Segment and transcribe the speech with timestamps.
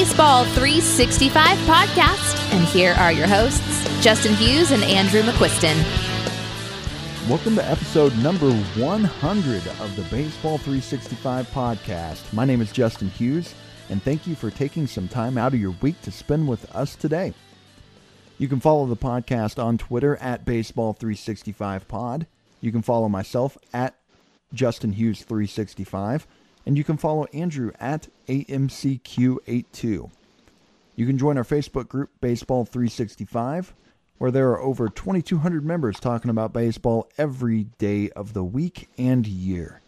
[0.00, 5.76] Baseball 365 podcast, and here are your hosts, Justin Hughes and Andrew McQuiston.
[7.28, 12.32] Welcome to episode number 100 of the Baseball 365 podcast.
[12.32, 13.54] My name is Justin Hughes,
[13.90, 16.96] and thank you for taking some time out of your week to spend with us
[16.96, 17.34] today.
[18.38, 22.24] You can follow the podcast on Twitter at Baseball365Pod.
[22.62, 23.96] You can follow myself at
[24.54, 26.26] Justin Hughes 365,
[26.66, 30.10] and you can follow Andrew at AMCQ82.
[30.96, 33.74] You can join our Facebook group, Baseball 365,
[34.18, 39.26] where there are over 2,200 members talking about baseball every day of the week and
[39.26, 39.80] year.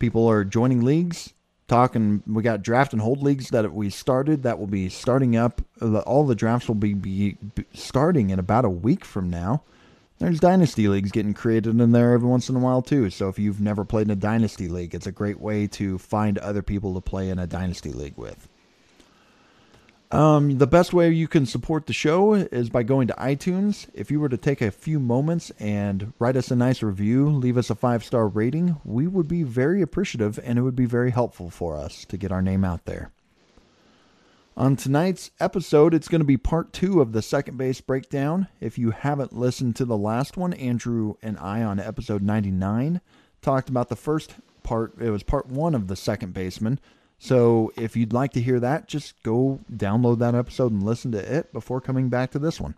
[0.00, 1.34] People are joining leagues,
[1.68, 2.22] talking.
[2.26, 5.62] We got draft and hold leagues that we started that will be starting up.
[5.80, 7.36] All the drafts will be, be
[7.72, 9.62] starting in about a week from now.
[10.20, 13.08] There's dynasty leagues getting created in there every once in a while too.
[13.08, 16.36] So if you've never played in a dynasty league, it's a great way to find
[16.36, 18.46] other people to play in a dynasty league with.
[20.10, 23.88] Um, the best way you can support the show is by going to iTunes.
[23.94, 27.56] If you were to take a few moments and write us a nice review, leave
[27.56, 31.12] us a five star rating, we would be very appreciative and it would be very
[31.12, 33.10] helpful for us to get our name out there.
[34.60, 38.46] On tonight's episode, it's going to be part two of the second base breakdown.
[38.60, 43.00] If you haven't listened to the last one, Andrew and I on episode 99
[43.40, 44.92] talked about the first part.
[45.00, 46.78] It was part one of the second baseman.
[47.18, 51.38] So if you'd like to hear that, just go download that episode and listen to
[51.38, 52.74] it before coming back to this one.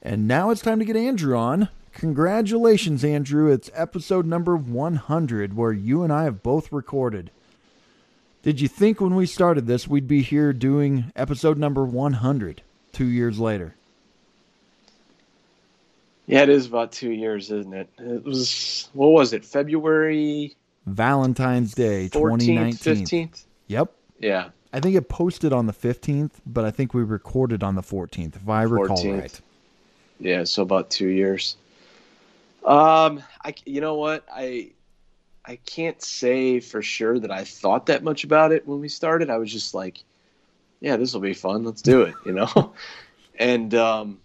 [0.00, 1.68] And now it's time to get Andrew on.
[1.92, 3.52] Congratulations, Andrew.
[3.52, 7.30] It's episode number 100 where you and I have both recorded.
[8.46, 13.06] Did you think when we started this we'd be here doing episode number 100 two
[13.06, 13.74] years later?
[16.28, 17.88] Yeah, it is about two years, isn't it?
[17.98, 20.54] It was, what was it, February?
[20.86, 23.04] Valentine's Day 2019.
[23.04, 23.42] 15th?
[23.66, 23.92] Yep.
[24.20, 24.50] Yeah.
[24.72, 28.36] I think it posted on the 15th, but I think we recorded on the 14th,
[28.36, 29.20] if I recall 14th.
[29.20, 29.40] right.
[30.20, 31.56] Yeah, so about two years.
[32.64, 34.24] Um, I, you know what?
[34.32, 34.70] I
[35.48, 39.30] I can't say for sure that I thought that much about it when we started.
[39.30, 40.02] I was just like,
[40.80, 41.64] yeah, this will be fun.
[41.64, 42.72] Let's do it, you know?
[43.38, 44.18] and um,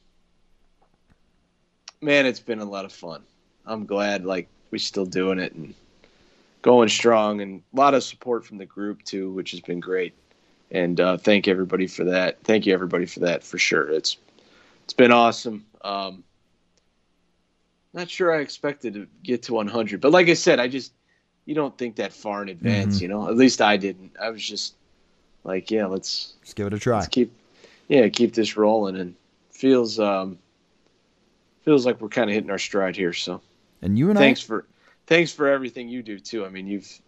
[2.01, 3.21] man, it's been a lot of fun.
[3.65, 5.75] I'm glad like we're still doing it and
[6.63, 10.13] going strong and a lot of support from the group too, which has been great.
[10.71, 12.43] And uh, thank everybody for that.
[12.43, 13.89] Thank you everybody for that for sure.
[13.91, 14.17] It's
[14.85, 15.65] it's been awesome.
[15.83, 16.23] Um,
[17.93, 20.93] not sure I expected to get to 100, but like I said, I just
[21.51, 23.01] you don't think that far in advance, mm-hmm.
[23.03, 23.27] you know.
[23.27, 24.13] At least I didn't.
[24.17, 24.73] I was just
[25.43, 26.99] like, yeah, let's let's give it a try.
[26.99, 27.33] Let's keep,
[27.89, 29.15] yeah, keep this rolling, and
[29.49, 30.39] feels um
[31.63, 33.11] feels like we're kind of hitting our stride here.
[33.11, 33.41] So,
[33.81, 34.65] and you and thanks I, for
[35.07, 36.45] thanks for everything you do too.
[36.45, 37.01] I mean, you've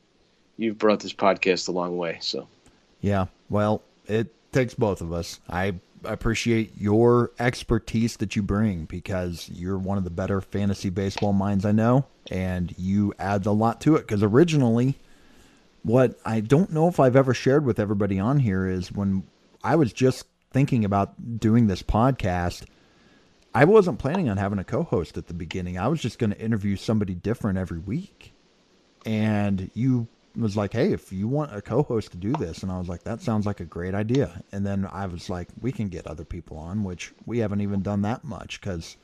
[0.57, 2.17] you've brought this podcast a long way.
[2.19, 2.49] So,
[2.99, 5.39] yeah, well, it takes both of us.
[5.49, 11.33] I appreciate your expertise that you bring because you're one of the better fantasy baseball
[11.33, 14.01] minds I know, and you add a lot to it.
[14.01, 14.95] Because originally,
[15.83, 19.23] what I don't know if I've ever shared with everybody on here is when
[19.63, 22.65] I was just thinking about doing this podcast,
[23.53, 25.77] I wasn't planning on having a co host at the beginning.
[25.77, 28.33] I was just going to interview somebody different every week.
[29.05, 32.79] And you was like, "Hey, if you want a co-host to do this," and I
[32.79, 35.89] was like, "That sounds like a great idea." And then I was like, "We can
[35.89, 38.97] get other people on," which we haven't even done that much because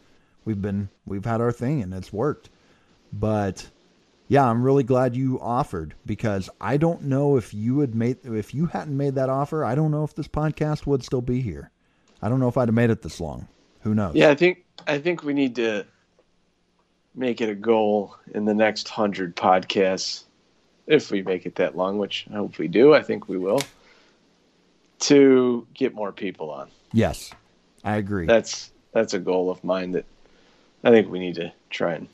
[0.45, 2.49] we've been we've had our thing and it's worked.
[3.13, 3.69] But
[4.27, 8.53] yeah, I'm really glad you offered because I don't know if you had made if
[8.53, 11.71] you hadn't made that offer, I don't know if this podcast would still be here.
[12.21, 13.47] I don't know if I'd have made it this long.
[13.81, 14.15] Who knows?
[14.15, 15.85] Yeah, I think I think we need to
[17.15, 20.25] make it a goal in the next hundred podcasts
[20.89, 22.93] if we make it that long, which I hope we do.
[22.93, 23.61] I think we will.
[25.01, 26.69] To get more people on.
[26.91, 27.31] Yes,
[27.85, 28.25] I agree.
[28.25, 30.05] That's that's a goal of mine that
[30.83, 32.07] I think we need to try and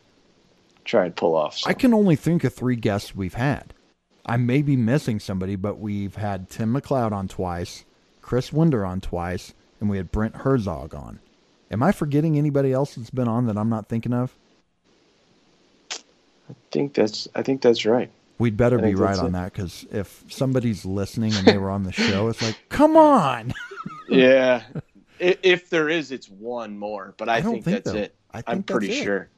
[0.83, 1.57] try and pull off.
[1.57, 1.69] So.
[1.69, 3.73] I can only think of three guests we've had.
[4.25, 7.85] I may be missing somebody, but we've had Tim McLeod on twice,
[8.21, 11.19] Chris Winder on twice, and we had Brent Herzog on.
[11.71, 14.35] Am I forgetting anybody else that's been on that I'm not thinking of?
[15.91, 18.11] I think that's I think that's right.
[18.37, 19.31] We'd better be right on it.
[19.31, 23.53] that because if somebody's listening and they were on the show, it's like, come on.
[24.09, 24.63] yeah,
[25.19, 28.15] if there is, it's one more, but I, I think, think, that's it.
[28.33, 29.29] I am pretty sure.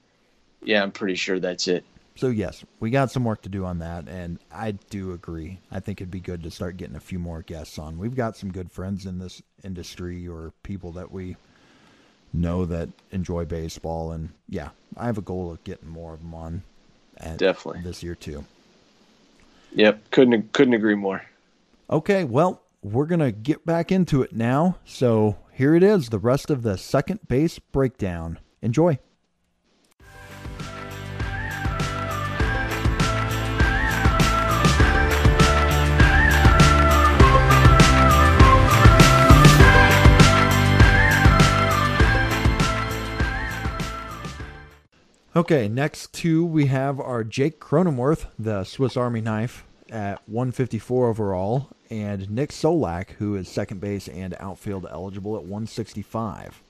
[0.64, 1.86] Yeah, I'm pretty sure that's it.
[2.16, 5.60] So yes, we got some work to do on that, and I do agree.
[5.72, 8.00] I think it'd be good to start getting a few more guests on.
[8.00, 11.36] We've got some good friends in this industry or people that we
[12.34, 16.34] know that enjoy baseball, and yeah, I have a goal of getting more of them
[16.34, 16.64] on.
[17.38, 18.46] Definitely this year too.
[19.78, 21.22] Yep, couldn't couldn't agree more.
[21.88, 24.78] Okay, well, we're going to get back into it now.
[24.84, 28.40] So here it is the rest of the second base breakdown.
[28.64, 28.98] Enjoy.
[45.36, 51.70] Okay, next two we have our Jake Cronenworth, the Swiss Army knife, at 154 overall,
[51.90, 56.62] and Nick Solak, who is second base and outfield eligible at 165.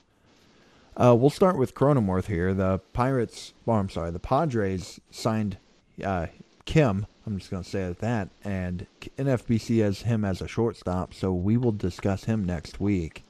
[0.96, 2.54] Uh, we'll start with Cronenworth here.
[2.54, 5.56] The Pirates, well, I'm sorry, the Padres signed
[6.04, 6.26] uh,
[6.64, 7.06] Kim.
[7.26, 8.86] I'm just going to say that, and
[9.18, 13.24] NFBC has him as a shortstop, so we will discuss him next week.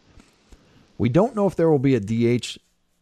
[0.96, 2.58] We don't know if there will be a DH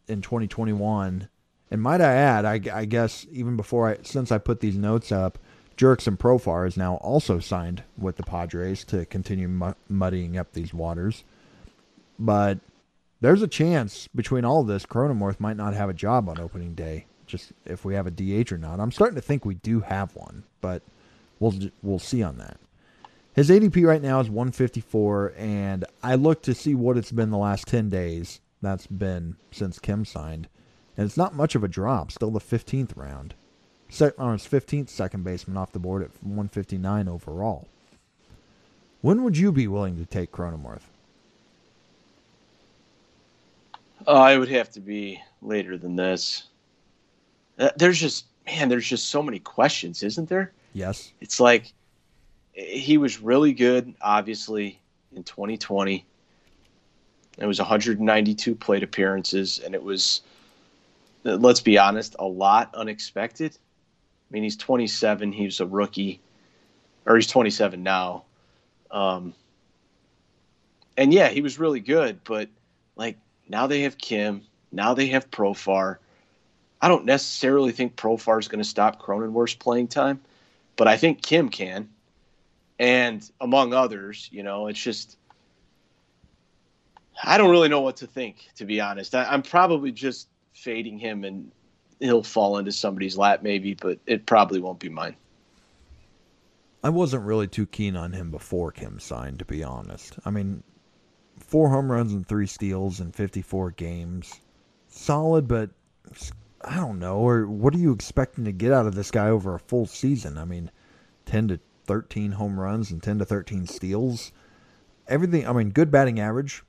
[0.07, 1.29] in 2021
[1.69, 5.11] and might I add, I, I guess even before I, since I put these notes
[5.11, 5.37] up,
[5.77, 10.73] Jurickson Profar is now also signed with the Padres to continue mu- muddying up these
[10.73, 11.23] waters.
[12.17, 12.59] But
[13.21, 17.05] there's a chance between all this, Cronenworth might not have a job on opening day.
[17.25, 18.79] Just if we have a DH or not.
[18.79, 20.81] I'm starting to think we do have one, but
[21.39, 21.53] we'll
[21.83, 22.57] we'll see on that.
[23.33, 27.37] His ADP right now is 154, and I look to see what it's been the
[27.37, 28.39] last 10 days.
[28.61, 30.47] That's been since Kim signed
[30.97, 32.11] and it's not much of a drop.
[32.11, 33.35] Still the 15th round.
[34.17, 37.67] Or his 15th second baseman off the board at 159 overall.
[39.01, 40.81] When would you be willing to take Cronenworth?
[44.05, 46.43] Uh, I would have to be later than this.
[47.57, 50.51] Uh, there's just man, there's just so many questions, isn't there?
[50.73, 51.11] Yes.
[51.21, 51.73] It's like
[52.53, 54.79] he was really good, obviously,
[55.15, 56.05] in 2020.
[57.37, 60.21] It was 192 plate appearances, and it was
[61.23, 63.57] let's be honest, a lot unexpected.
[64.29, 65.31] I mean, he's 27.
[65.31, 66.19] He's a rookie,
[67.05, 68.23] or he's 27 now.
[68.91, 69.33] Um,
[70.97, 72.49] and yeah, he was really good, but
[72.95, 74.41] like now they have Kim,
[74.71, 75.97] now they have Profar.
[76.81, 80.21] I don't necessarily think Profar is going to stop Cronenworth's playing time,
[80.75, 81.89] but I think Kim can.
[82.79, 85.17] And among others, you know, it's just
[87.23, 89.15] I don't really know what to think, to be honest.
[89.15, 91.51] I, am probably just fading him and
[91.99, 95.15] he'll fall into somebody's lap maybe, but it probably won't be mine.
[96.83, 100.17] I wasn't really too keen on him before Kim signed, to be honest.
[100.25, 100.63] I mean,
[101.39, 104.39] four home runs and three steals in 54 games.
[104.87, 105.71] Solid, but
[106.61, 107.17] I don't know.
[107.17, 110.37] Or what are you expecting to get out of this guy over a full season?
[110.37, 110.71] I mean,
[111.25, 114.31] 10 to 13 home runs and 10 to 13 steals.
[115.07, 116.63] Everything, I mean, good batting average,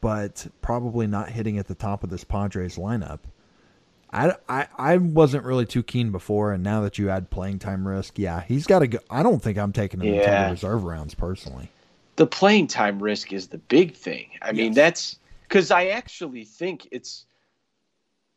[0.00, 3.20] but probably not hitting at the top of this Padres lineup.
[4.12, 7.86] I, I, I wasn't really too keen before, and now that you add playing time
[7.86, 8.98] risk, yeah, he's got to go.
[9.08, 10.46] I don't think I'm taking him yeah.
[10.46, 11.70] the reserve rounds personally.
[12.16, 14.30] The playing time risk is the big thing.
[14.42, 14.56] I yes.
[14.56, 15.18] mean, that's
[15.48, 17.24] because I actually think it's,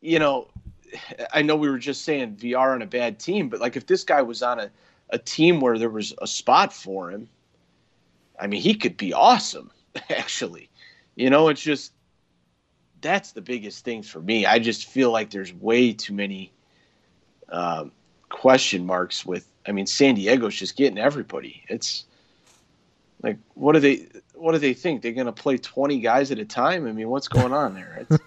[0.00, 0.48] you know,
[1.32, 4.04] I know we were just saying Villar on a bad team, but like if this
[4.04, 4.70] guy was on a,
[5.10, 7.28] a team where there was a spot for him,
[8.38, 9.70] I mean, he could be awesome,
[10.10, 10.68] actually.
[11.16, 11.92] You know, it's just
[13.04, 14.46] that's the biggest thing for me.
[14.46, 16.50] I just feel like there's way too many
[17.50, 17.92] um,
[18.30, 19.46] question marks with.
[19.66, 21.62] I mean, San Diego's just getting everybody.
[21.68, 22.04] It's
[23.22, 24.06] like, what do they?
[24.34, 25.02] What do they think?
[25.02, 26.86] They're going to play 20 guys at a time?
[26.86, 28.06] I mean, what's going on there?
[28.10, 28.22] It's,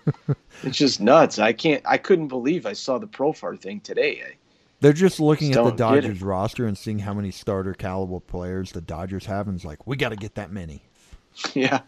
[0.64, 1.40] it's just nuts.
[1.40, 1.82] I can't.
[1.86, 4.22] I couldn't believe I saw the Profar thing today.
[4.26, 4.36] I,
[4.80, 8.74] they're just looking just at the Dodgers roster and seeing how many starter caliber players
[8.74, 10.84] the Dodgers have, and it's like, we got to get that many.
[11.54, 11.82] Yeah,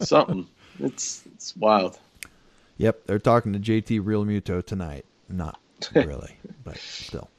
[0.00, 0.46] something.
[0.78, 1.98] it's it's wild.
[2.76, 5.04] Yep, they're talking to JT Realmuto tonight.
[5.28, 5.58] Not
[5.94, 7.30] really, but still.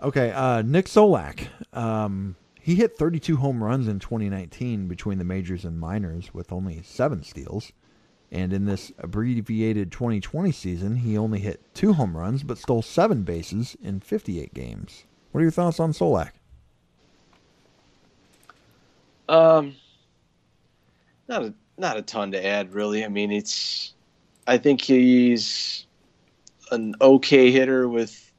[0.00, 1.46] Okay, uh, Nick Solak.
[1.72, 6.82] Um, he hit 32 home runs in 2019 between the majors and minors with only
[6.82, 7.72] seven steals.
[8.30, 13.22] And in this abbreviated 2020 season, he only hit two home runs but stole seven
[13.24, 15.04] bases in 58 games.
[15.30, 16.30] What are your thoughts on Solak?
[19.28, 19.76] Um,
[21.28, 23.04] not a not a ton to add, really.
[23.04, 23.94] I mean, it's
[24.46, 25.86] I think he's
[26.70, 28.32] an okay hitter with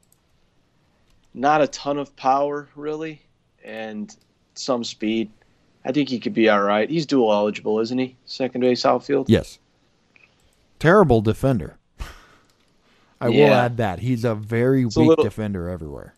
[1.32, 3.22] not a ton of power, really,
[3.64, 4.14] and
[4.54, 5.30] some speed.
[5.84, 6.88] I think he could be all right.
[6.88, 8.16] He's dual eligible, isn't he?
[8.26, 9.28] Second base outfield.
[9.28, 9.58] Yes.
[10.78, 11.76] Terrible defender.
[13.20, 13.44] I yeah.
[13.44, 16.14] will add that he's a very it's weak a little, defender everywhere.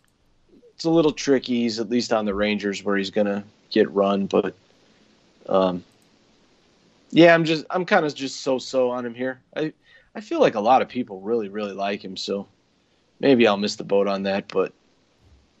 [0.75, 1.61] It's a little tricky.
[1.61, 4.55] He's at least on the Rangers where he's gonna get run, but
[5.47, 5.83] um,
[7.11, 9.41] yeah, I'm just I'm kind of just so so on him here.
[9.55, 9.73] I
[10.15, 12.47] I feel like a lot of people really really like him, so
[13.19, 14.47] maybe I'll miss the boat on that.
[14.49, 14.73] But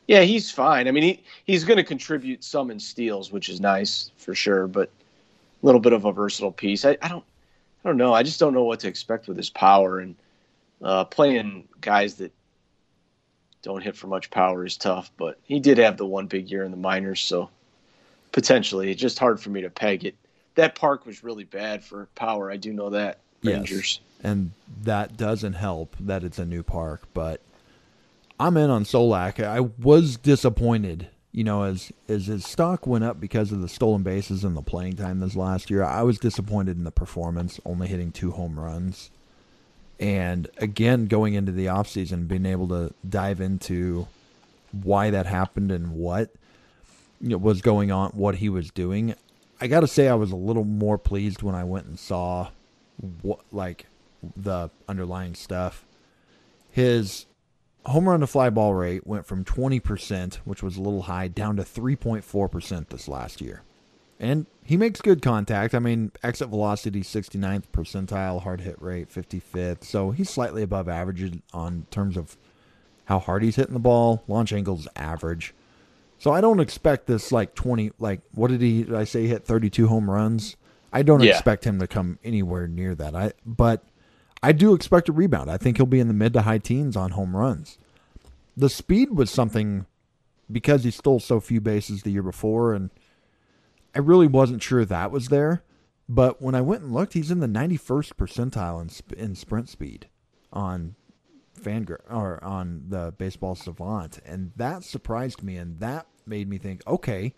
[0.07, 0.87] Yeah, he's fine.
[0.87, 4.67] I mean, he he's going to contribute some in steals, which is nice for sure,
[4.67, 4.89] but
[5.61, 6.85] a little bit of a versatile piece.
[6.85, 7.25] I, I don't
[7.83, 8.13] I don't know.
[8.13, 10.15] I just don't know what to expect with his power and
[10.81, 12.33] uh, playing guys that
[13.63, 15.11] don't hit for much power is tough.
[15.17, 17.49] But he did have the one big year in the minors, so
[18.31, 20.15] potentially it's just hard for me to peg it.
[20.57, 22.51] That park was really bad for power.
[22.51, 23.19] I do know that.
[23.43, 23.99] Rangers.
[24.01, 24.23] Yes.
[24.23, 24.51] And
[24.83, 27.41] that doesn't help that it's a new park, but
[28.39, 29.43] I'm in on Solak.
[29.43, 34.03] I was disappointed, you know, as as his stock went up because of the stolen
[34.03, 35.83] bases and the playing time this last year.
[35.83, 39.11] I was disappointed in the performance, only hitting two home runs.
[39.99, 44.07] And again, going into the offseason, being able to dive into
[44.71, 46.31] why that happened and what
[47.21, 49.15] you know, was going on, what he was doing.
[49.59, 52.49] I got to say, I was a little more pleased when I went and saw
[53.21, 53.87] what like
[54.35, 55.85] the underlying stuff.
[56.69, 57.25] His
[57.85, 61.55] home run to fly ball rate went from 20%, which was a little high, down
[61.55, 63.61] to 3.4% this last year.
[64.19, 65.73] And he makes good contact.
[65.73, 69.83] I mean, exit velocity 69th percentile, hard hit rate 55th.
[69.83, 72.35] So he's slightly above average on terms of
[73.05, 74.23] how hard he's hitting the ball.
[74.27, 75.53] Launch angle's average.
[76.19, 79.27] So I don't expect this like 20 like what did he did I say he
[79.27, 80.55] hit 32 home runs?
[80.91, 81.31] I don't Yeah.
[81.31, 83.15] expect him to come anywhere near that.
[83.15, 83.83] I but
[84.41, 85.49] I do expect a rebound.
[85.49, 87.77] I think he'll be in the mid to high teens on home runs.
[88.55, 89.85] The speed was something
[90.51, 92.89] because he stole so few bases the year before and
[93.93, 95.63] I really wasn't sure that was there.
[96.09, 100.07] But when I went and looked, he's in the 91st percentile in, in sprint speed
[100.53, 100.95] on
[101.57, 106.81] Fangra or on the Baseball Savant, and that surprised me, and that made me think,
[106.87, 107.33] okay,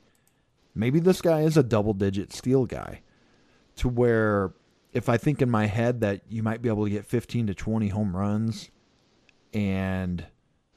[0.76, 3.02] maybe this guy is a double-digit steal guy.
[3.78, 4.54] To where,
[4.92, 7.54] if I think in my head that you might be able to get 15 to
[7.54, 8.70] 20 home runs,
[9.54, 10.26] and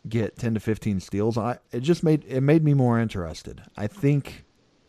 [0.08, 3.62] get 10 to 15 steals, I it just made it made me more interested.
[3.76, 4.44] I think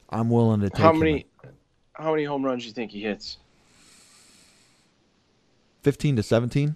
[0.10, 1.26] I'm willing to take How many
[1.94, 3.38] how many home runs do you think he hits?
[5.84, 6.76] 15 to 17.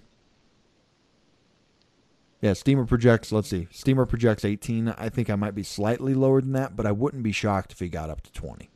[2.40, 3.66] Yeah, Steamer projects, let's see.
[3.72, 4.90] Steamer projects 18.
[4.90, 7.80] I think I might be slightly lower than that, but I wouldn't be shocked if
[7.80, 8.70] he got up to 20.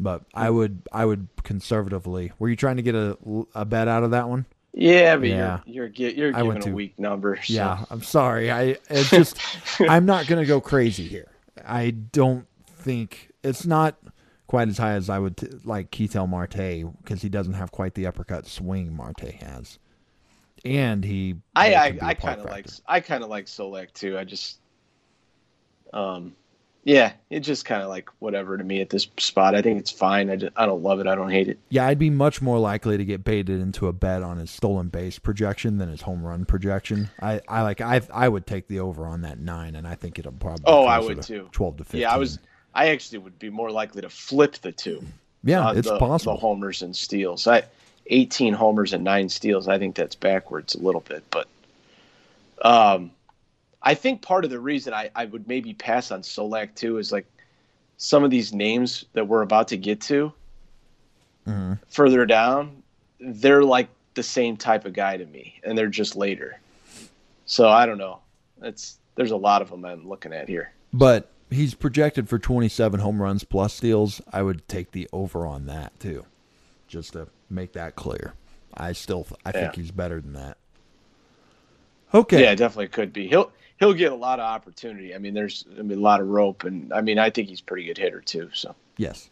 [0.00, 0.56] But I hmm.
[0.56, 2.32] would I would conservatively.
[2.38, 3.16] Were you trying to get a,
[3.54, 4.46] a bet out of that one?
[4.72, 5.60] Yeah, but Yeah.
[5.66, 7.36] you're you're you're giving a to- weak number.
[7.36, 8.50] so- Yeah, I'm sorry.
[8.50, 9.36] I it's just
[9.80, 11.30] I'm not going to go crazy here.
[11.64, 13.96] I don't think it's not
[14.46, 17.94] quite as high as I would t- like Ketel Marte because he doesn't have quite
[17.94, 19.78] the uppercut swing Marte has,
[20.64, 21.36] and he.
[21.54, 22.66] I I, could be a I kind of like.
[22.86, 24.18] I kind of like Solak too.
[24.18, 24.58] I just,
[25.92, 26.34] um,
[26.84, 29.54] yeah, it just kind of like whatever to me at this spot.
[29.54, 30.30] I think it's fine.
[30.30, 31.06] I, just, I don't love it.
[31.06, 31.58] I don't hate it.
[31.68, 34.88] Yeah, I'd be much more likely to get baited into a bet on his stolen
[34.88, 37.10] base projection than his home run projection.
[37.20, 40.18] I, I like I I would take the over on that nine, and I think
[40.18, 40.64] it'll probably.
[40.66, 41.48] Oh, I would to too.
[41.52, 42.02] Twelve to fifteen.
[42.02, 42.38] Yeah, I was.
[42.74, 45.04] I actually would be more likely to flip the two.
[45.42, 46.34] Yeah, uh, it's the, possible.
[46.34, 47.46] The homers and steals.
[47.46, 47.64] I,
[48.10, 49.68] 18 homers and nine steals.
[49.68, 51.48] I think that's backwards a little bit, but
[52.62, 53.10] um,
[53.82, 57.12] I think part of the reason I, I would maybe pass on Solak too is
[57.12, 57.26] like
[57.96, 60.32] some of these names that we're about to get to
[61.46, 61.78] Mhm.
[61.88, 62.82] further down,
[63.18, 66.60] they're like the same type of guy to me, and they're just later.
[67.46, 68.18] So I don't know.
[68.62, 70.72] It's there's a lot of them I'm looking at here.
[70.92, 74.20] But he's projected for 27 home runs plus steals.
[74.32, 76.26] I would take the over on that too,
[76.90, 78.34] just to make that clear.
[78.74, 80.58] I still, I think he's better than that.
[82.12, 82.42] Okay.
[82.42, 83.28] Yeah, definitely could be.
[83.28, 85.14] He'll he'll get a lot of opportunity.
[85.14, 87.60] I mean, there's I mean a lot of rope, and I mean I think he's
[87.60, 88.50] a pretty good hitter too.
[88.52, 89.30] So Yes.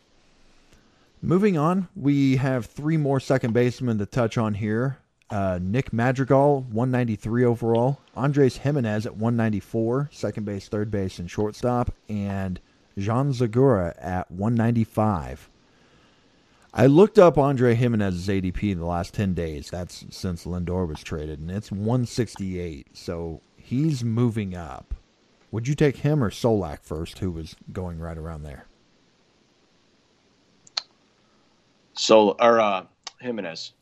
[1.21, 4.99] Moving on, we have three more second basemen to touch on here.
[5.31, 8.01] Uh, Nick Madrigal, 193 overall.
[8.15, 11.93] Andres Gimenez at 194, second base, third base, and shortstop.
[12.09, 12.61] And
[12.97, 15.51] Jean Segura at 195.
[16.73, 19.71] I looked up Andre Gimenez's ADP in the last 10 days.
[19.71, 22.89] That's since Lindor was traded, and it's 168.
[22.97, 24.95] So he's moving up.
[25.51, 28.67] Would you take him or Solak first, who was going right around there?
[31.99, 32.85] so or uh,
[33.21, 33.73] Gimenez.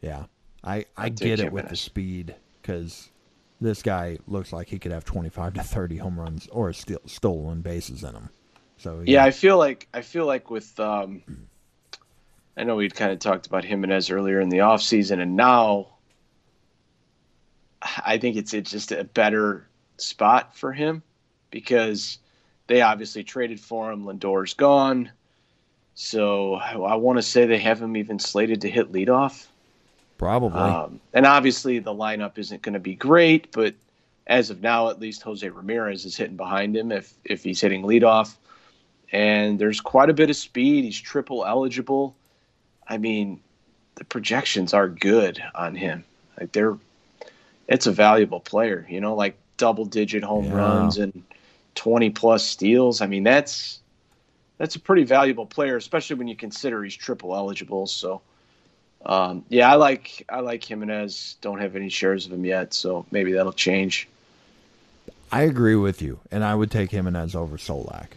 [0.00, 0.24] Yeah,
[0.62, 3.10] I I I'd get it with the speed because
[3.60, 7.00] this guy looks like he could have twenty five to thirty home runs or steal,
[7.06, 8.30] stolen bases in him.
[8.76, 11.22] So Yeah, I feel like I feel like with um,
[12.56, 15.88] I know we'd kind of talked about Gimenez earlier in the off season, and now
[18.04, 21.02] I think it's it's just a better spot for him
[21.50, 22.18] because
[22.66, 24.04] they obviously traded for him.
[24.04, 25.10] Lindor's gone,
[25.94, 29.46] so I, I want to say they have him even slated to hit leadoff.
[30.18, 30.60] probably.
[30.60, 33.74] Um, and obviously the lineup isn't going to be great, but
[34.26, 37.82] as of now, at least Jose Ramirez is hitting behind him if if he's hitting
[37.82, 38.36] leadoff.
[39.12, 40.84] And there's quite a bit of speed.
[40.84, 42.16] He's triple eligible.
[42.88, 43.40] I mean,
[43.96, 46.04] the projections are good on him.
[46.38, 46.76] Like they're,
[47.68, 48.86] it's a valuable player.
[48.88, 50.54] You know, like double digit home Yeah.
[50.54, 51.22] runs and
[51.74, 53.00] 20 plus steals.
[53.00, 53.80] I mean, that's
[54.58, 57.86] that's a pretty valuable player, especially when you consider he's triple eligible.
[57.86, 58.22] So,
[59.06, 61.36] um, yeah, I like I like Gimenez.
[61.40, 64.08] Don't have any shares of him yet, so maybe that'll change.
[65.32, 68.08] I agree with you, and I would take Gimenez over Solak,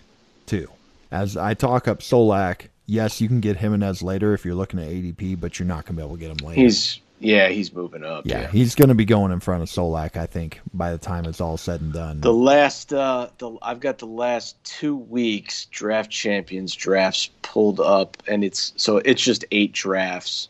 [0.45, 0.69] too.
[1.11, 4.87] As I talk up Solak, yes, you can get Gimenez later if you're looking at
[4.87, 6.61] ADP, but you're not going to be able to get him later.
[6.61, 8.25] He's yeah, he's moving up.
[8.27, 11.25] yeah, he's going to be going in front of Solak, I think, by the time
[11.25, 12.21] it's all said and done.
[12.21, 18.17] The last, uh, the I've got the last two weeks draft champions drafts pulled up,
[18.27, 20.49] and it's so it's just eight drafts,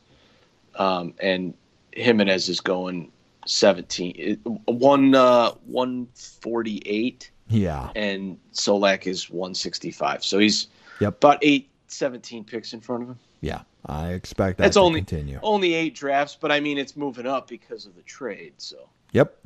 [0.76, 1.54] um, and
[1.94, 3.12] Gimenez is going
[3.46, 10.22] seventeen, one uh, one forty eight, yeah, and Solak is one sixty five.
[10.24, 10.68] So he's
[11.00, 11.18] Yep.
[11.18, 13.20] about eight, 17 picks in front of him.
[13.42, 15.40] yeah, I expect that That's to only continue.
[15.44, 18.54] only eight drafts, but I mean it's moving up because of the trade.
[18.58, 19.38] So Yep.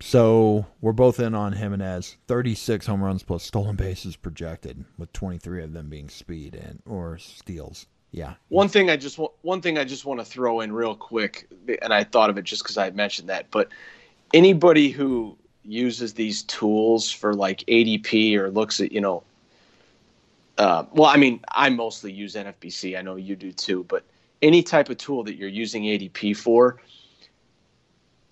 [0.00, 2.16] So we're both in on Gimenez.
[2.26, 7.18] 36 home runs plus stolen bases projected, with 23 of them being speed and or
[7.18, 7.86] steals.
[8.10, 8.34] Yeah.
[8.48, 11.48] One thing I just want one thing I just want to throw in real quick,
[11.80, 13.68] and I thought of it just because I mentioned that, but
[14.34, 19.22] anybody who uses these tools for like ADP or looks at you know,
[20.58, 22.98] uh, well, I mean, I mostly use NFBC.
[22.98, 24.04] I know you do too, but
[24.40, 26.80] any type of tool that you're using ADP for,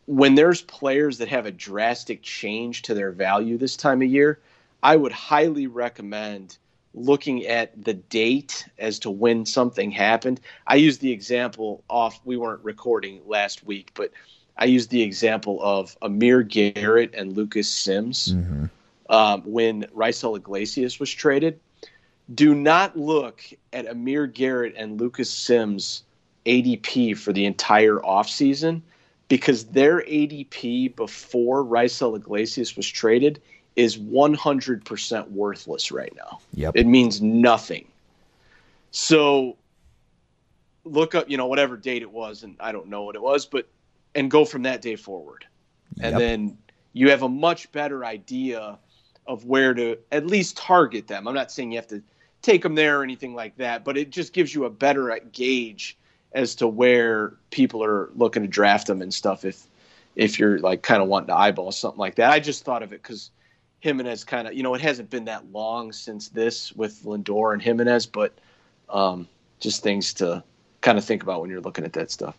[0.06, 4.40] when there's players that have a drastic change to their value this time of year,
[4.82, 6.58] I would highly recommend
[6.92, 10.40] looking at the date as to when something happened.
[10.66, 14.10] I used the example off, we weren't recording last week, but
[14.56, 18.66] I used the example of Amir Garrett and Lucas Sims hmm
[19.10, 21.60] um, when Raisel Iglesias was traded.
[22.34, 26.04] Do not look at Amir Garrett and Lucas Sims
[26.46, 28.82] ADP for the entire offseason
[29.28, 33.40] because their ADP before Raisel Iglesias was traded
[33.76, 36.40] is 100% worthless right now.
[36.54, 36.76] Yep.
[36.76, 37.86] It means nothing.
[38.90, 39.56] So
[40.84, 43.46] look up, you know, whatever date it was, and I don't know what it was,
[43.46, 43.68] but
[44.14, 45.46] and go from that day forward.
[46.00, 46.58] And then
[46.92, 48.78] you have a much better idea
[49.26, 51.28] of where to at least target them.
[51.28, 52.02] I'm not saying you have to
[52.42, 55.96] take them there or anything like that, but it just gives you a better gauge
[56.32, 59.66] as to where people are looking to draft them and stuff if
[60.16, 62.30] if you're like kind of wanting to eyeball something like that.
[62.30, 63.30] I just thought of it because
[63.80, 67.62] Gimenez kind of, you know, it hasn't been that long since this with Lindor and
[67.62, 68.36] Gimenez, but
[68.88, 69.28] um,
[69.60, 70.42] just things to
[70.80, 72.36] kind of think about when you're looking at that stuff.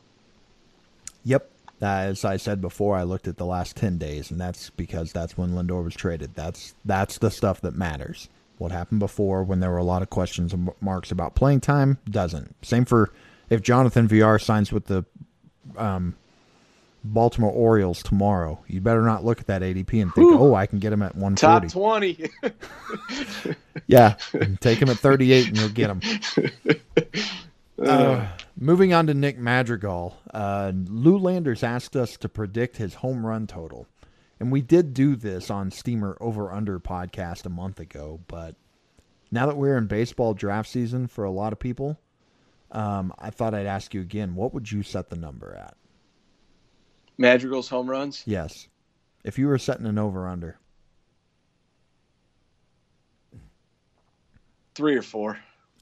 [1.23, 1.49] Yep.
[1.81, 5.11] Uh, as I said before, I looked at the last 10 days, and that's because
[5.11, 6.35] that's when Lindor was traded.
[6.35, 8.29] That's that's the stuff that matters.
[8.61, 11.97] What happened before when there were a lot of questions and marks about playing time
[12.07, 12.55] doesn't.
[12.63, 13.11] Same for
[13.49, 15.03] if Jonathan Villar signs with the
[15.75, 16.15] um,
[17.03, 18.59] Baltimore Orioles tomorrow.
[18.67, 21.15] You better not look at that ADP and think, oh, I can get him at
[21.15, 21.67] 140.
[21.67, 23.55] Top 20.
[23.87, 24.15] Yeah,
[24.59, 26.01] take him at 38 and you'll get him.
[27.83, 28.27] Uh,
[28.59, 33.47] moving on to Nick Madrigal, uh, Lou Landers asked us to predict his home run
[33.47, 33.87] total.
[34.41, 38.21] And we did do this on Steamer Over Under podcast a month ago.
[38.27, 38.55] But
[39.29, 41.99] now that we're in baseball draft season for a lot of people,
[42.71, 45.77] um, I thought I'd ask you again what would you set the number at?
[47.19, 48.23] Madrigal's home runs.
[48.25, 48.67] Yes.
[49.23, 50.57] If you were setting an over under,
[54.73, 55.37] Three or four.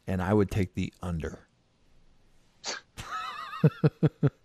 [0.05, 1.47] and I would take the under.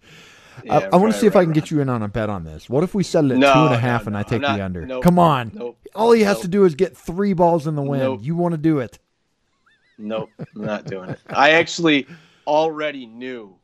[0.65, 1.55] Yeah, I, I want to see if I can right.
[1.55, 2.69] get you in on a bet on this.
[2.71, 4.65] What if we settle it at No, two and no, and I take not- the
[4.65, 4.87] under?
[4.87, 5.53] nope, Come on.
[5.55, 5.79] Nope.
[5.95, 6.43] All he has nope.
[6.43, 8.25] to do is get three balls in the wind.
[8.25, 8.99] You want to do it.
[9.99, 11.21] Nope, I'm not doing it.
[11.29, 12.07] I actually
[12.47, 13.55] already knew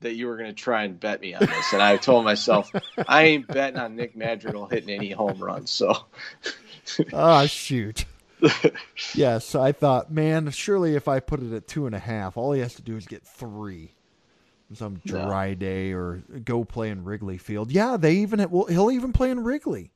[0.00, 2.70] that you were going to try and bet me on this, and I told myself
[3.06, 5.70] I ain't betting on Nick Madrigal hitting any home runs.
[5.70, 5.94] So
[7.12, 8.04] Oh, shoot.
[9.14, 12.52] yes, I thought, man, surely if I put it at two and a half, all
[12.52, 13.92] he has to do is get three.
[14.72, 15.26] Some No.
[15.26, 17.70] dry day or go play in Wrigley Field.
[17.70, 19.90] Yeah, they even well, he'll even play in Wrigley.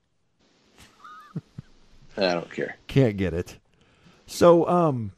[2.17, 2.77] I don't care.
[2.89, 3.59] Can't get it.
[4.27, 5.13] So, um,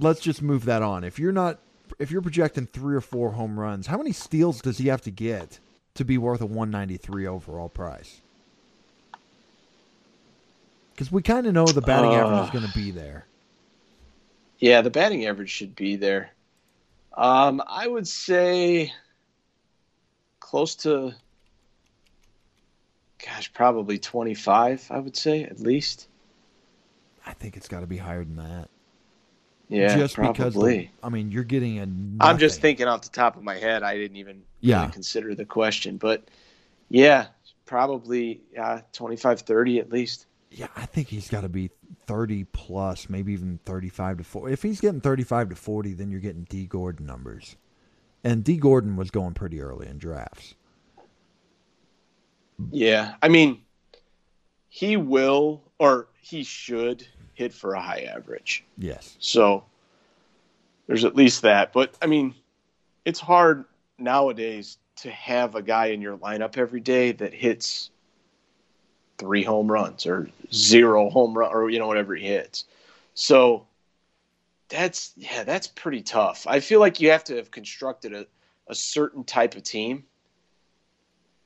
[0.00, 1.04] let's just move that on.
[1.04, 1.58] If you're not,
[1.98, 5.10] if you're projecting three or four home runs, how many steals does he have to
[5.10, 5.60] get
[5.94, 8.20] to be worth a 193 overall price?
[10.92, 12.52] Because we kind of know the batting average is Uh.
[12.52, 13.26] going to be there.
[14.58, 16.30] Yeah, the batting average should be there.
[17.16, 18.92] Um, I would say
[20.40, 21.14] close to
[23.24, 26.08] gosh, probably 25, I would say at least.
[27.26, 28.68] I think it's got to be higher than that.
[29.68, 30.32] Yeah, just probably.
[30.32, 31.88] because the, I mean you're getting a.
[32.24, 33.82] I'm just thinking off the top of my head.
[33.82, 34.80] I didn't even Yeah.
[34.80, 36.22] really consider the question, but
[36.90, 37.28] yeah,
[37.64, 40.26] probably yeah, 25, 30 at least.
[40.50, 41.70] Yeah, I think he's got to be
[42.06, 44.52] 30 plus, maybe even 35 to 40.
[44.52, 47.56] If he's getting 35 to 40, then you're getting Dee Gordon numbers.
[48.22, 50.54] And Dee Gordon was going pretty early in drafts.
[52.70, 53.60] Yeah, I mean,
[54.68, 58.64] he will or he should hit for a high average.
[58.78, 59.16] Yes.
[59.18, 59.64] So
[60.86, 61.72] there's at least that.
[61.72, 62.34] But I mean,
[63.04, 63.64] it's hard
[63.98, 67.90] nowadays to have a guy in your lineup every day that hits
[69.18, 72.64] three home runs or zero home run or you know whatever he hits.
[73.14, 73.66] So
[74.68, 76.46] that's yeah, that's pretty tough.
[76.46, 78.26] I feel like you have to have constructed a,
[78.68, 80.04] a certain type of team.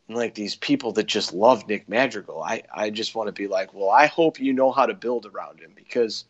[0.09, 3.47] And like these people that just love Nick Madrigal, I, I just want to be
[3.47, 6.25] like, well, I hope you know how to build around him because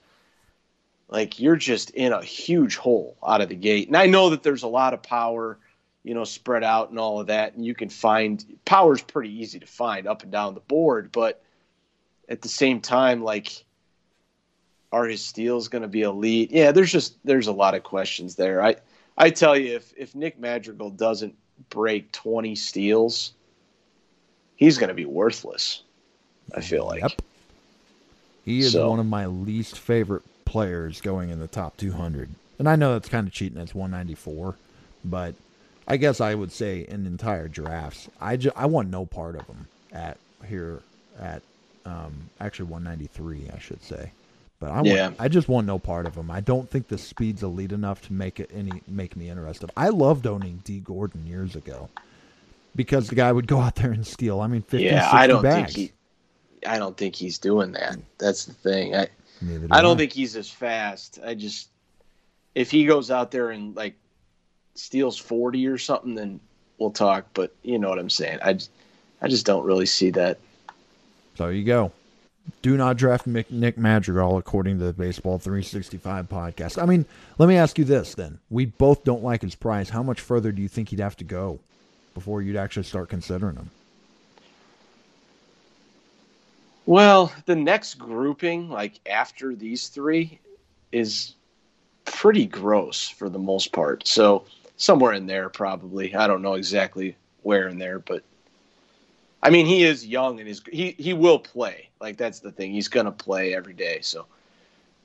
[1.08, 3.86] like you're just in a huge hole out of the gate.
[3.86, 5.58] And I know that there's a lot of power,
[6.04, 7.54] you know, spread out and all of that.
[7.54, 11.10] And you can find power's pretty easy to find up and down the board.
[11.12, 11.42] But
[12.28, 13.64] at the same time, like,
[14.92, 16.50] are his steals going to be elite?
[16.50, 18.62] Yeah, there's just there's a lot of questions there.
[18.62, 18.76] I
[19.18, 21.34] I tell you, if if Nick Madrigal doesn't
[21.70, 23.32] break 20 steals,
[24.56, 25.82] he's going to be worthless.
[26.54, 27.02] I feel like.
[27.02, 27.22] Yep.
[28.44, 32.30] He is So- one of my least favorite players going in the top 200.
[32.58, 33.58] And I know that's kind of cheating.
[33.60, 34.56] It's 194.
[35.04, 35.34] But
[35.90, 39.46] I guess I would say in entire drafts, I, ju- I want no part of
[39.46, 40.82] them at here
[41.18, 41.42] at
[41.86, 44.12] um, actually 193, I should say.
[44.60, 45.12] But I want, Yeah.
[45.18, 46.30] I just want no part of them.
[46.30, 49.70] I don't think the speed's elite enough to make it any make me interested.
[49.76, 51.88] I loved owning Dee Gordon years ago
[52.76, 54.40] because the guy would go out there and steal.
[54.40, 55.74] I mean, 50, yeah, 60 I don't bags.
[55.74, 56.66] think he.
[56.68, 57.96] I don't think he's doing that.
[58.18, 58.94] That's the thing.
[58.94, 59.08] I
[59.40, 61.20] do I don't think he's as fast.
[61.24, 61.68] I just
[62.56, 63.94] if he goes out there and like
[64.78, 66.40] steals forty or something, then
[66.78, 67.26] we'll talk.
[67.34, 68.38] But you know what I'm saying.
[68.42, 68.70] I just,
[69.20, 70.38] I just don't really see that.
[71.36, 71.92] So you go.
[72.62, 76.82] Do not draft Nick Madrigal according to the Baseball 365 podcast.
[76.82, 77.04] I mean,
[77.36, 78.38] let me ask you this then.
[78.48, 79.90] We both don't like his price.
[79.90, 81.60] How much further do you think he'd have to go
[82.14, 83.70] before you'd actually start considering him?
[86.86, 90.40] Well, the next grouping, like after these three,
[90.90, 91.34] is
[92.06, 94.08] pretty gross for the most part.
[94.08, 94.46] So
[94.78, 96.14] somewhere in there, probably.
[96.14, 98.22] I don't know exactly where in there, but
[99.42, 101.90] I mean, he is young and is he he will play.
[102.00, 102.72] Like that's the thing.
[102.72, 103.98] He's gonna play every day.
[104.00, 104.24] So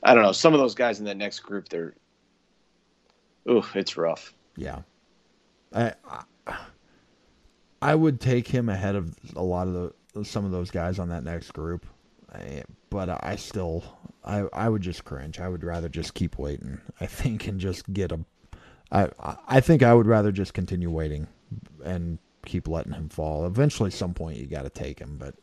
[0.02, 0.32] I don't know.
[0.32, 1.94] Some of those guys in that next group, they're,
[3.50, 4.34] ooh, it's rough.
[4.56, 4.82] Yeah.
[5.74, 5.94] I,
[7.82, 9.74] I would take him ahead of a lot of
[10.14, 11.86] the some of those guys on that next group.
[12.32, 13.84] I, but I still
[14.24, 15.40] I I would just cringe.
[15.40, 16.80] I would rather just keep waiting.
[17.02, 18.20] I think and just get a
[18.94, 19.10] I
[19.48, 21.28] I- think I would rather just continue waiting
[21.84, 23.46] and keep letting him fall.
[23.46, 25.36] Eventually some point you got to take him, but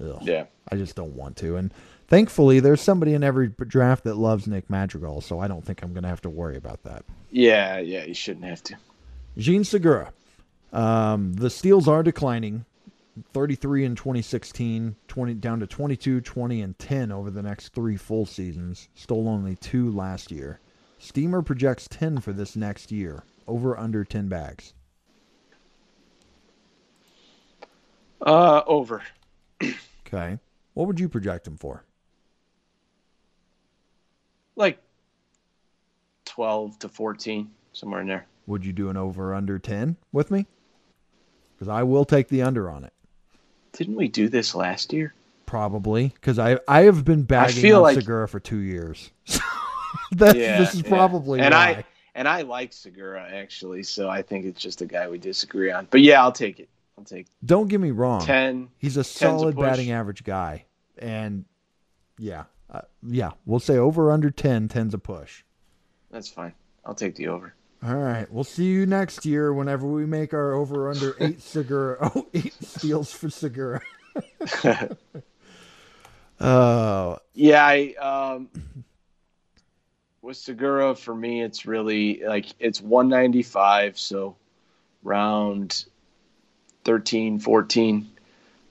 [0.00, 0.44] ugh, Yeah.
[0.70, 1.56] I just don't want to.
[1.56, 1.72] And
[2.08, 5.92] thankfully there's somebody in every draft that loves Nick Madrigal, so I don't think I'm
[5.92, 7.04] going to have to worry about that.
[7.30, 8.04] Yeah, yeah.
[8.04, 8.76] You shouldn't have to.
[9.38, 10.12] Jean Segura.
[10.72, 12.64] Um, the steals are declining.
[13.32, 18.26] 33 in 2016, 20 down to 22, 20 and 10 over the next 3 full
[18.26, 18.88] seasons.
[18.96, 20.58] Stole only 2 last year.
[21.04, 23.24] Steamer projects 10 for this next year.
[23.46, 24.72] Over under 10 bags.
[28.24, 29.02] Uh, over.
[30.06, 30.38] Okay.
[30.72, 31.84] What would you project him for?
[34.56, 34.78] Like
[36.24, 38.24] twelve to fourteen, somewhere in there.
[38.46, 40.46] Would you do an over under 10 with me?
[41.58, 42.92] Cuz I will take the under on it.
[43.72, 45.12] Didn't we do this last year?
[45.44, 49.10] Probably cuz I I have been bagging feel on like- Segura for 2 years.
[50.12, 50.88] That's, Yeah, this is yeah.
[50.88, 51.60] probably and why.
[51.60, 55.70] I and I like Segura actually, so I think it's just a guy we disagree
[55.70, 55.88] on.
[55.90, 56.68] But yeah, I'll take it.
[56.96, 58.20] I'll take Don't get me wrong.
[58.20, 58.68] ten.
[58.78, 59.64] He's a a solid push.
[59.64, 60.64] batting average guy,
[60.98, 61.44] and
[62.18, 65.42] yeah, uh, yeah, we'll say over under 10, 10's a push.
[66.10, 66.54] That's fine.
[66.84, 67.52] I'll take the over.
[67.84, 71.98] All right, we'll see you next year whenever we make our over under eight Segura,
[72.14, 73.80] oh eight steals for Segura.
[76.40, 78.48] Oh, Yeah, I um
[80.24, 84.34] with Segura for me it's really like it's 195 so
[85.02, 85.84] round
[86.84, 88.10] 13 14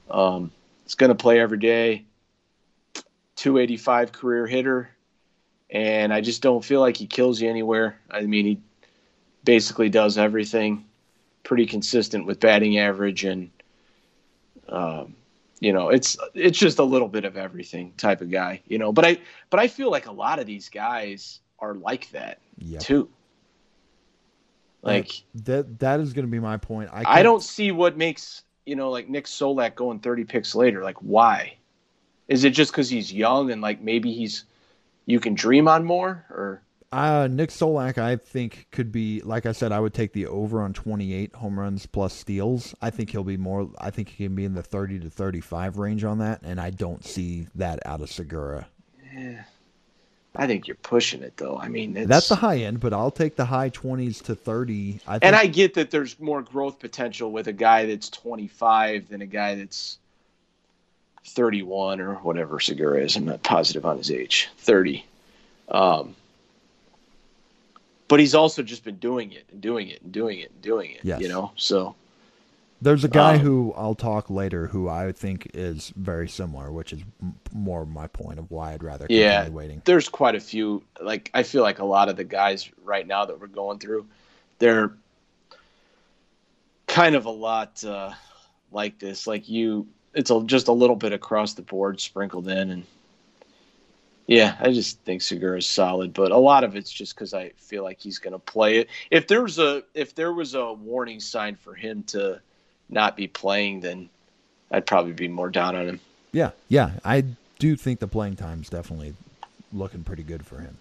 [0.09, 0.51] um
[0.83, 2.05] it's going to play every day
[3.35, 4.89] 285 career hitter
[5.69, 7.99] and I just don't feel like he kills you anywhere.
[8.09, 8.59] I mean he
[9.43, 10.85] basically does everything
[11.43, 13.51] pretty consistent with batting average and
[14.67, 15.15] um
[15.59, 18.91] you know, it's it's just a little bit of everything type of guy, you know.
[18.91, 19.17] But I
[19.49, 22.81] but I feel like a lot of these guys are like that Yep.
[22.81, 23.09] too.
[24.81, 26.89] Like that that is going to be my point.
[26.91, 30.83] I I don't see what makes you know like Nick Solak going 30 picks later.
[30.83, 31.55] Like why?
[32.27, 34.43] Is it just because he's young and like maybe he's
[35.05, 39.53] you can dream on more or Uh, Nick Solak, I think could be like I
[39.53, 39.71] said.
[39.71, 42.75] I would take the over on 28 home runs plus steals.
[42.81, 43.71] I think he'll be more.
[43.79, 46.71] I think he can be in the 30 to 35 range on that, and I
[46.71, 48.67] don't see that out of Segura.
[50.35, 51.57] I think you're pushing it though.
[51.57, 54.99] I mean it's, That's the high end, but I'll take the high 20s to 30.
[55.07, 59.09] I think, and I get that there's more growth potential with a guy that's 25
[59.09, 59.99] than a guy that's
[61.25, 63.15] 31 or whatever Segura is.
[63.15, 64.49] I'm not positive on his age.
[64.57, 65.05] 30.
[65.69, 66.15] Um,
[68.07, 70.91] but he's also just been doing it and doing it and doing it and doing
[70.91, 71.01] it.
[71.03, 71.21] Yes.
[71.21, 71.95] You know, so
[72.83, 76.93] there's a guy um, who I'll talk later who I think is very similar, which
[76.93, 79.47] is m- more my point of why I'd rather Yeah.
[79.49, 79.81] waiting.
[79.85, 80.83] there's quite a few.
[81.01, 84.05] Like I feel like a lot of the guys right now that we're going through,
[84.59, 84.93] they're
[86.87, 88.11] kind of a lot uh,
[88.71, 89.27] like this.
[89.27, 92.83] Like you, it's a, just a little bit across the board sprinkled in, and
[94.27, 96.13] yeah, I just think Segura is solid.
[96.13, 98.89] But a lot of it's just because I feel like he's going to play it.
[99.11, 102.41] If there's a if there was a warning sign for him to
[102.89, 104.09] not be playing, then
[104.71, 105.99] I'd probably be more down on him.
[106.31, 107.23] Yeah, yeah, I
[107.59, 109.13] do think the playing time's definitely
[109.71, 110.77] looking pretty good for him.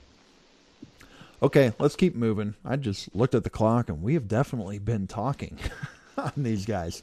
[1.42, 2.54] Okay, let's keep moving.
[2.64, 5.58] I just looked at the clock, and we have definitely been talking
[6.16, 7.02] on these guys.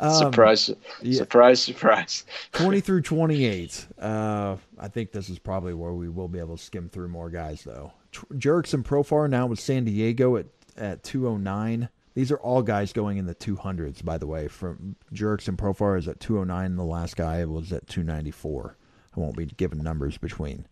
[0.00, 0.70] Um, surprise,
[1.02, 1.18] yeah.
[1.18, 2.24] surprise, surprise.
[2.52, 3.86] 20 through 28.
[3.98, 7.30] Uh, I think this is probably where we will be able to skim through more
[7.30, 7.92] guys, though.
[8.12, 11.88] Tr- Jurickson Profar now with San Diego at, at 209.
[12.14, 14.46] These are all guys going in the 200s, by the way.
[14.46, 16.76] From Jurickson Profar is at 209.
[16.76, 18.76] The last guy was at 294.
[19.16, 20.66] I won't be giving numbers between.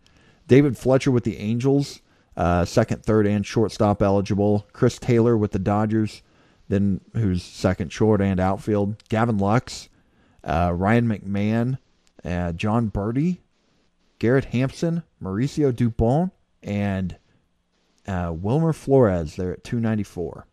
[0.46, 2.00] David Fletcher with the Angels,
[2.36, 4.66] uh, second, third, and shortstop eligible.
[4.72, 6.22] Chris Taylor with the Dodgers,
[6.68, 9.02] then who's second, short, and outfield.
[9.08, 9.88] Gavin Lux,
[10.44, 11.78] uh, Ryan McMahon,
[12.24, 13.38] uh, Jon Berti,
[14.18, 16.30] Garrett Hampson, Mauricio Dubon,
[16.62, 17.16] and
[18.06, 19.36] uh, Wilmer Flores.
[19.36, 20.46] They're at 294.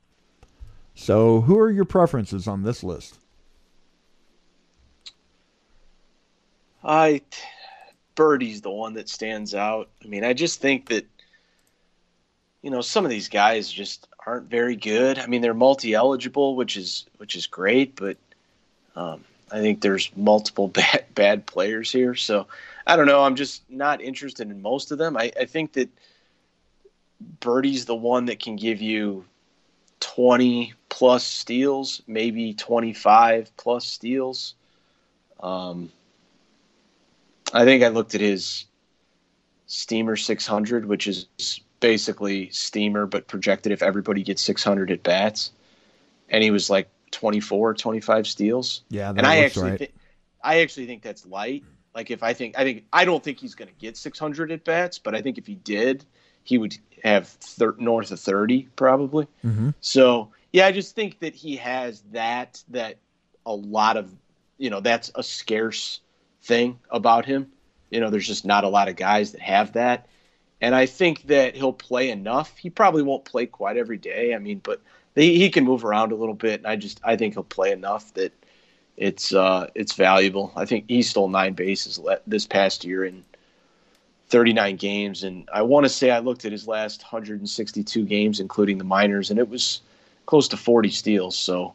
[0.99, 3.17] So, who are your preferences on this list?
[6.83, 7.21] I
[8.15, 9.87] Berti's the one that stands out.
[10.03, 11.07] I mean, I just think that
[12.61, 15.17] you know some of these guys just aren't very good.
[15.17, 18.17] I mean, they're multi-eligible, which is which is great, but
[18.97, 22.13] um, I think there's multiple bad bad players here.
[22.13, 22.45] So
[22.85, 23.23] I don't know.
[23.23, 25.15] I'm just not interested in most of them.
[25.15, 25.89] I, I think that
[27.39, 29.23] Berti's the one that can give you
[29.99, 34.55] 20 plus steals, maybe 25 plus steals.
[35.41, 35.91] Um,
[37.53, 38.65] I think I looked at his
[39.67, 41.27] Steamer 600, which is
[41.79, 45.51] basically Steamer, but projected if everybody gets 600 at bats.
[46.29, 48.81] And he was like 24, 25 steals.
[48.89, 49.79] Yeah, And I actually, right.
[49.79, 49.93] thi-
[50.43, 51.63] I actually think that's light.
[51.95, 54.63] Like if I think, I think, I don't think he's going to get 600 at
[54.63, 56.05] bats, but I think if he did,
[56.49, 59.27] he would have thir- north of 30 probably.
[59.45, 59.75] Mhm.
[59.81, 62.97] So yeah, I just think that he has that that
[63.45, 64.11] a lot of
[64.57, 66.01] you know that's a scarce
[66.41, 67.51] thing about him.
[67.91, 70.07] You know, there's just not a lot of guys that have that,
[70.59, 72.57] and I think that he'll play enough.
[72.57, 74.33] He probably won't play quite every day.
[74.33, 74.81] I mean, but
[75.13, 77.71] he, he can move around a little bit, and I just I think he'll play
[77.71, 78.33] enough that
[78.97, 80.51] it's uh it's valuable.
[80.55, 83.23] I think he stole nine bases this past year in
[84.29, 88.77] 39 games, and I want to say I looked at his last 162 games, including
[88.77, 89.81] the minors, and it was
[90.25, 91.35] close to 40 steals.
[91.35, 91.73] So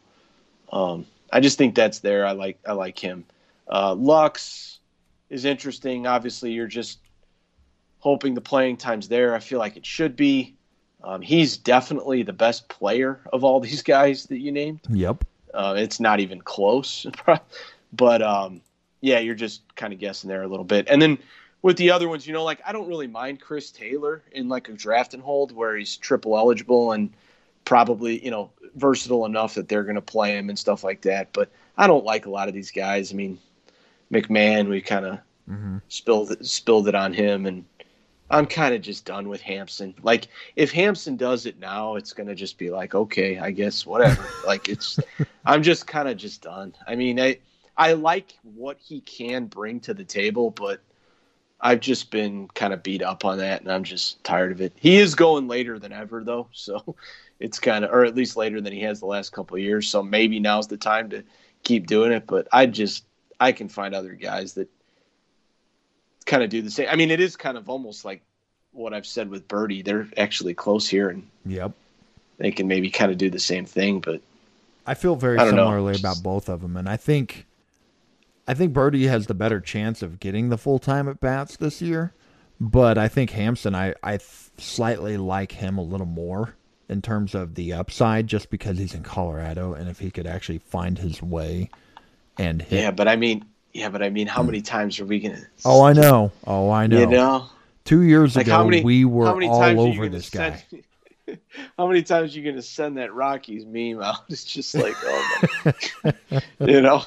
[0.73, 2.27] um, I just think that's there.
[2.27, 3.25] I like I like him.
[3.69, 4.79] Uh, Lux
[5.31, 6.07] is interesting.
[6.07, 7.01] Obviously, you're just
[7.99, 9.35] hoping the playing time's there.
[9.35, 10.55] I feel like it should be.
[11.03, 14.81] Um, he's definitely the best player of all these guys that you named.
[14.89, 15.25] Yep.
[15.53, 17.07] Uh, it's not even close.
[17.93, 18.61] but um,
[19.01, 20.87] yeah, you're just kind of guessing there a little bit.
[20.89, 21.19] And then
[21.65, 24.69] with the other ones, you know, like I don't really mind Chris Taylor in like
[24.69, 27.11] a draft and hold where he's triple eligible and
[27.65, 31.33] probably, you know, versatile enough that they're going to play him and stuff like that.
[31.33, 33.13] But I don't like a lot of these guys.
[33.13, 33.39] I mean,
[34.13, 37.65] McMahon, we kind of hmm spilled it, spilled it on him, and
[38.31, 39.95] I'm kind of just done with Hampson.
[40.03, 44.35] Like if Hampson does it now, it's gonna just be like, okay, I guess whatever.
[44.47, 45.01] like it's,
[45.47, 46.75] I'm just kind of just done.
[46.87, 47.39] I mean, I
[47.77, 50.83] I like what he can bring to the table, but
[51.65, 54.75] I've just been kind of beat up on that, and I'm just tired of it.
[54.77, 56.95] He is going later than ever, though, so
[57.41, 59.89] it's kind of, or at least later than he has the last couple of years.
[59.89, 61.25] So maybe now's the time to
[61.63, 62.27] keep doing it.
[62.27, 63.07] But I just,
[63.41, 64.69] I can find other guys that
[66.27, 66.89] kind of do the same.
[66.91, 68.23] I mean, it is kind of almost like
[68.73, 69.83] what I've said with Berti.
[69.83, 71.73] They're actually close here, and Yep.
[72.37, 74.01] they can maybe kind of do the same thing.
[74.01, 74.21] But
[74.87, 77.47] I feel very I similarly about both of them, and I think,
[78.47, 81.81] I think Berti has the better chance of getting the full time at bats this
[81.81, 82.13] year,
[82.61, 84.19] but I think Hampson, I I
[84.59, 86.55] slightly like him a little more
[86.89, 90.59] in terms of the upside, just because he's in Colorado, and if he could actually
[90.59, 91.71] find his way
[92.39, 92.81] and hit.
[92.81, 94.47] yeah, but I mean, yeah, but I mean, how hmm.
[94.47, 95.43] many times are we gonna?
[95.65, 96.31] Oh, I know.
[96.47, 97.01] Oh, I know.
[97.01, 97.47] You know,
[97.85, 98.83] Two years like ago, how many?
[98.83, 100.63] we were all times are you over this guy.
[100.71, 100.85] Send,
[101.77, 104.21] how many times are you gonna send that Rockies meme out?
[104.29, 107.03] It's just like, oh my, you know.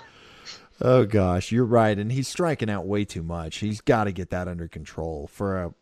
[0.80, 3.58] Oh gosh, you're right, and he's striking out way too much.
[3.58, 5.74] He's got to get that under control for a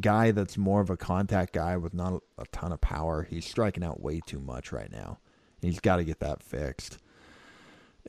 [0.00, 3.22] guy that's more of a contact guy with not a ton of power.
[3.22, 5.18] He's striking out way too much right now.
[5.60, 6.98] He's got to get that fixed.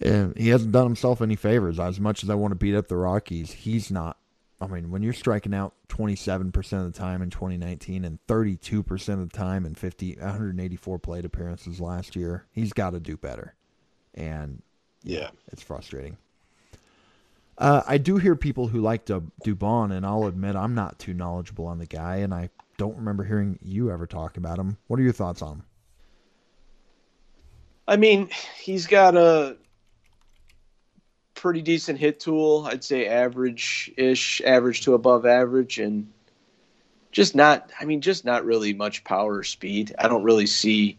[0.01, 1.79] And he hasn't done himself any favors.
[1.79, 4.17] As much as I want to beat up the Rockies, he's not.
[4.59, 9.29] I mean, when you're striking out 27% of the time in 2019 and 32% of
[9.29, 13.53] the time in 50 184 plate appearances last year, he's got to do better.
[14.13, 14.61] And
[15.05, 15.29] Yeah.
[15.51, 16.17] it's frustrating.
[17.57, 21.13] Uh, I do hear people who like Du- Dubon, and I'll admit I'm not too
[21.13, 24.77] knowledgeable on the guy, and I don't remember hearing you ever talk about him.
[24.87, 25.63] What are your thoughts on him?
[27.87, 29.55] I mean, he's got a
[31.35, 32.65] pretty decent hit tool.
[32.67, 36.11] I'd say average ish, average to above average, and
[37.11, 39.95] just not, I mean, just not really much power or speed.
[39.97, 40.97] I don't really see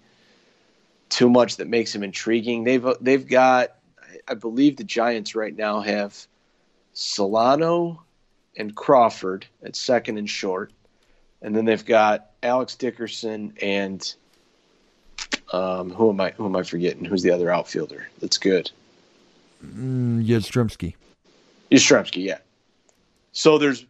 [1.11, 2.65] too much that makes him intriguing.
[2.65, 3.76] They've, they've got,
[4.29, 6.27] I believe the Giants right now have
[6.93, 8.03] Solano
[8.57, 10.73] and Crawford at second and short.
[11.43, 14.15] And then they've got Alex Dickerson and
[15.53, 16.31] um, who am I?
[16.31, 17.05] Who am I forgetting?
[17.05, 18.09] Who's the other outfielder?
[18.21, 18.71] That's good.
[19.65, 20.95] Mm, Yastrzemski.
[21.71, 22.39] Yastrzemski, yeah.
[23.33, 23.85] So there's,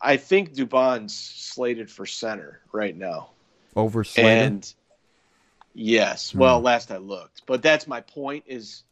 [0.00, 3.30] I think Dubon's slated for center right now,
[3.74, 4.28] Over Slater.
[4.28, 4.74] and
[5.74, 8.44] yes, well, last I looked, but that's my point.
[8.46, 8.84] Is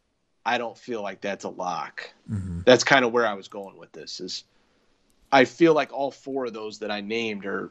[0.45, 2.11] I don't feel like that's a lock.
[2.31, 2.65] Mhm.
[2.65, 4.21] That's kind of where I was going with this.
[4.21, 4.45] Is
[5.33, 7.71] I feel like all four of those that I named are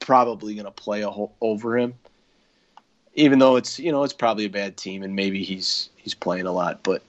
[0.00, 1.94] probably going to play a ho- over him,
[3.14, 6.46] even though it's you know it's probably a bad team and maybe he's he's playing
[6.46, 7.02] a lot, but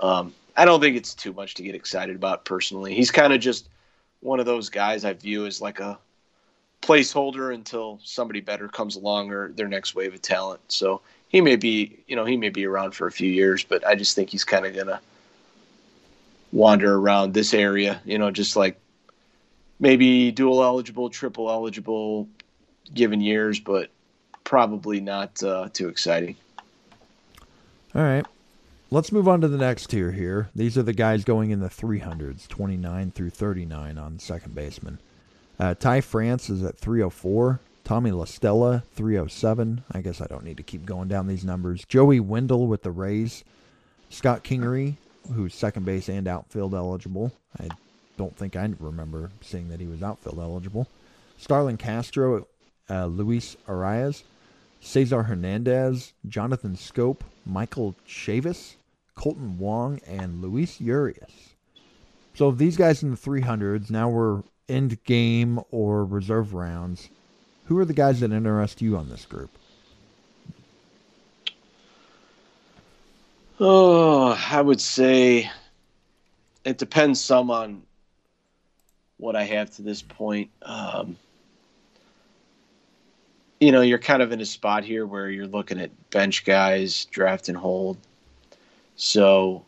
[0.00, 2.94] um, I don't think it's too much to get excited about personally.
[2.94, 3.68] He's kind of just
[4.20, 5.98] one of those guys I view as like a
[6.82, 10.60] placeholder until somebody better comes along or their next wave of talent.
[10.68, 13.86] So he may be, you know, he may be around for a few years, but
[13.86, 15.00] I just think he's kind of gonna
[16.52, 18.78] wander around this area, you know, just like
[19.78, 22.28] maybe dual eligible, triple eligible,
[22.94, 23.90] given years, but
[24.44, 26.36] probably not uh, too exciting.
[27.94, 28.26] All right.
[28.90, 30.48] Let's move on to the next tier here.
[30.54, 35.00] These are the guys going in the 300s, 29 through 39 on second baseman.
[35.58, 37.58] Uh, Ty France is at 304.
[37.86, 39.84] Tommy La Stella, 307.
[39.92, 41.84] I guess I don't need to keep going down these numbers.
[41.84, 43.44] Joey Wendle with the Rays.
[44.10, 44.96] Scott Kingery,
[45.32, 47.30] who's second base and outfield eligible.
[47.60, 47.68] I
[48.16, 50.88] don't think I remember seeing that he was outfield eligible.
[51.38, 52.48] Starlin Castro,
[52.90, 54.24] uh, Luis Arraez.
[54.80, 58.74] Cesar Hernandez, Jonathan Schoop, Michael Chavis,
[59.16, 61.54] Kolten Wong, and Luis Urias.
[62.34, 67.10] So these guys in the 300s, now we're end game or reserve rounds.
[67.66, 69.50] Who are the guys that interest you on this group?
[73.58, 75.50] Oh, I would say
[76.64, 77.82] it depends some on
[79.16, 80.50] what I have to this point.
[80.62, 81.16] Um,
[83.58, 87.06] you know, you're kind of in a spot here where you're looking at bench guys,
[87.06, 87.96] draft and hold.
[88.96, 89.64] So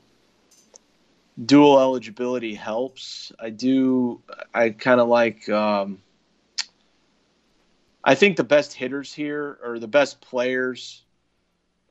[1.45, 3.33] dual eligibility helps.
[3.41, 4.21] I do.
[4.55, 5.49] I kind of like.
[5.49, 6.01] Um,
[8.05, 11.03] I think the best hitters here or the best players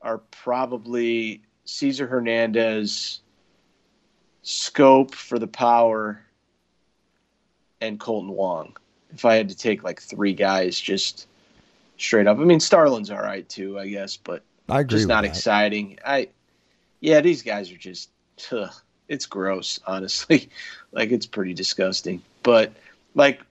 [0.02, 3.20] are probably Cesar Hernandez,
[4.44, 6.22] Schoop for the power,
[7.80, 8.76] and Kolten Wong.
[9.10, 11.26] If I had to take like three guys just
[11.98, 14.98] straight up, I mean Starlin's all right too, I guess, but I agree.
[14.98, 15.30] just not that.
[15.30, 15.98] exciting.
[16.04, 16.28] I,
[17.00, 18.10] yeah, these guys are just,
[18.52, 18.72] ugh,
[19.08, 20.48] it's gross, honestly.
[20.92, 22.22] like it's pretty disgusting.
[22.42, 22.72] But
[23.14, 23.42] like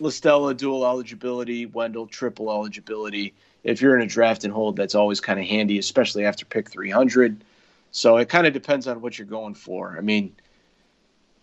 [0.00, 3.32] La Stella dual eligibility, Wendle triple eligibility.
[3.62, 6.70] If you're in a draft and hold, that's always kind of handy, especially after pick
[6.70, 7.42] 300.
[7.92, 9.96] So it kind of depends on what you're going for.
[9.96, 10.34] I mean,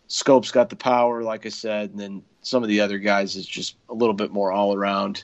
[0.08, 3.46] Schoop's got the power, like I said, and then some of the other guys is
[3.46, 5.24] just a little bit more all around.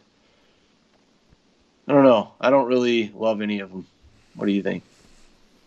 [1.87, 2.31] I don't know.
[2.39, 3.85] I don't really love any of them.
[4.35, 4.83] What do you think?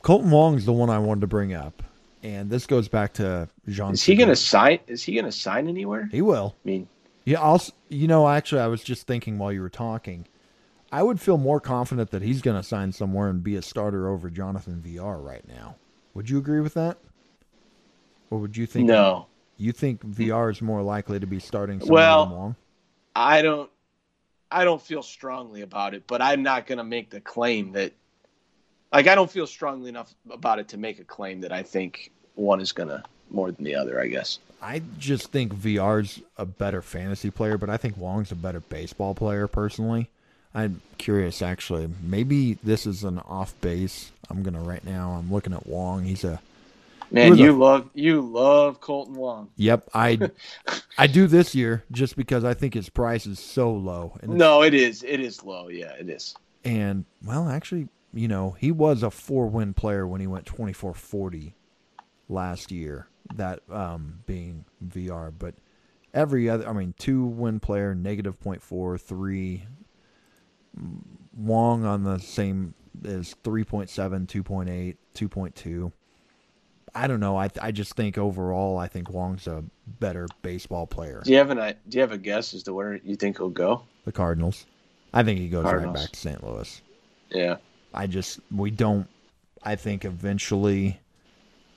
[0.02, 1.82] Kolten Wong's the one I wanted to bring up.
[2.22, 3.92] And this goes back to Jean.
[3.92, 4.78] Is he going to sign?
[4.86, 6.08] Is he going to sign anywhere?
[6.10, 6.54] He will.
[6.64, 6.88] I mean,
[7.24, 7.38] yeah.
[7.38, 10.26] Also, you know, actually, I was just thinking while you were talking,
[10.92, 14.08] I would feel more confident that he's going to sign somewhere and be a starter
[14.08, 15.76] over Jonathan Villar right now.
[16.14, 16.98] Would you agree with that?
[18.30, 18.86] Or would you think?
[18.86, 19.26] No.
[19.56, 22.56] You think Villar is more likely to be starting somewhere Well, Wong?
[23.14, 23.70] I don't.
[24.52, 27.92] I don't feel strongly about it, but I'm not going to make the claim that.
[28.92, 32.10] Like, I don't feel strongly enough about it to make a claim that I think
[32.34, 34.00] one is going to more than the other.
[34.00, 34.40] I guess.
[34.62, 39.14] I just think Villar's a better fantasy player, but I think Wong's a better baseball
[39.14, 40.10] player personally.
[40.54, 41.88] I'm curious actually.
[42.02, 44.10] Maybe this is an off base.
[44.28, 45.12] I'm gonna right now.
[45.12, 46.04] I'm looking at Wong.
[46.04, 46.40] He's a
[47.12, 49.48] Man, you a- love you love Kolten Wong.
[49.56, 49.88] yep.
[49.94, 50.30] I
[50.98, 54.16] I do this year just because I think his price is so low.
[54.22, 55.02] No, it is.
[55.02, 55.68] It is low.
[55.68, 56.34] Yeah, it is.
[56.64, 60.94] and well, actually, you know, he was a four win player when he went 24
[60.94, 61.54] 40
[62.28, 63.06] last year.
[63.36, 65.54] That um, being Villar, but
[66.12, 69.66] every other, I mean, two win player, negative point four, three.
[71.36, 72.74] Wong on the same
[73.04, 75.92] is 3.7, 2.8, 2.2.
[76.94, 77.36] I don't know.
[77.36, 79.62] I I just think overall, I think Wong's a
[80.00, 81.22] better baseball player.
[81.24, 81.58] Do you have an
[81.88, 83.82] Do you have a guess as to where you think he'll go?
[84.04, 84.66] The Cardinals.
[85.14, 85.94] I think he goes Cardinals.
[85.94, 86.44] right back to St.
[86.44, 86.82] Louis.
[87.30, 87.56] Yeah.
[87.94, 89.06] I just we don't.
[89.62, 91.00] I think eventually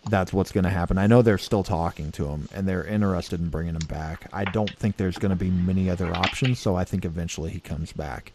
[0.10, 0.98] that's what's going to happen.
[0.98, 4.28] I know they're still talking to him and they're interested in bringing him back.
[4.34, 7.60] I don't think there's going to be many other options, so I think eventually he
[7.60, 8.34] comes back.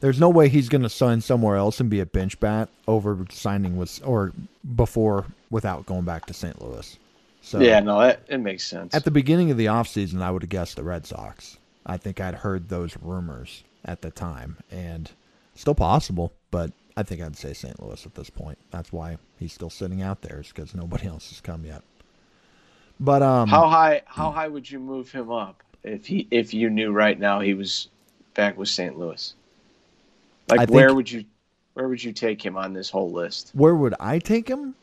[0.00, 3.24] There's no way he's going to sign somewhere else and be a bench bat over
[3.30, 4.32] signing with or
[4.74, 6.60] before without going back to St.
[6.60, 6.98] Louis.
[7.40, 7.80] So yeah.
[7.80, 8.94] No, that it makes sense.
[8.94, 11.58] at the beginning of the offseason, I would have guessed the Red Sox.
[11.86, 15.10] I think I'd heard those rumors at the time, and
[15.54, 17.80] still possible, but I think I'd say St.
[17.82, 18.58] Louis at this point.
[18.70, 21.82] That's why he's still sitting out there, is because nobody else has come yet.
[23.00, 24.02] But um, how high?
[24.06, 27.54] How high would you move him up if he if you knew right now he
[27.54, 27.88] was
[28.34, 28.96] back with St.
[28.98, 29.34] Louis?
[30.48, 31.24] Like I where think- would you
[31.72, 33.50] where would you take him on this whole list?
[33.54, 34.76] where would I take him?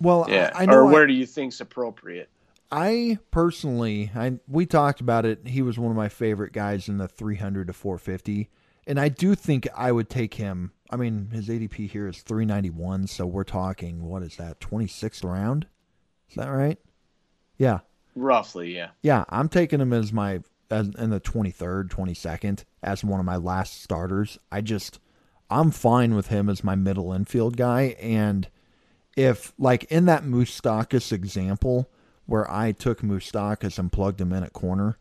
[0.00, 0.52] Well, Yeah.
[0.54, 2.28] I, I know or I- where do you think's appropriate?
[2.70, 5.40] I personally, I we talked about it.
[5.46, 8.48] He was one of my favorite guys in the 300 to 450,
[8.86, 10.72] and I do think I would take him.
[10.90, 15.66] I mean, his ADP here is 391, so we're talking what is that 26th round?
[16.28, 16.78] Is that right?
[17.58, 17.80] Yeah,
[18.16, 18.90] Roughly, yeah.
[19.02, 19.24] yeah.
[19.28, 23.82] I'm taking him as my as in the 23rd, 22nd as one of my last
[23.82, 24.38] starters.
[24.50, 24.98] I just
[25.50, 28.48] I'm fine with him as my middle infield guy, and
[29.16, 31.90] if like in that Moustakas example
[32.24, 34.98] where I took Moustakas and plugged him in at corner,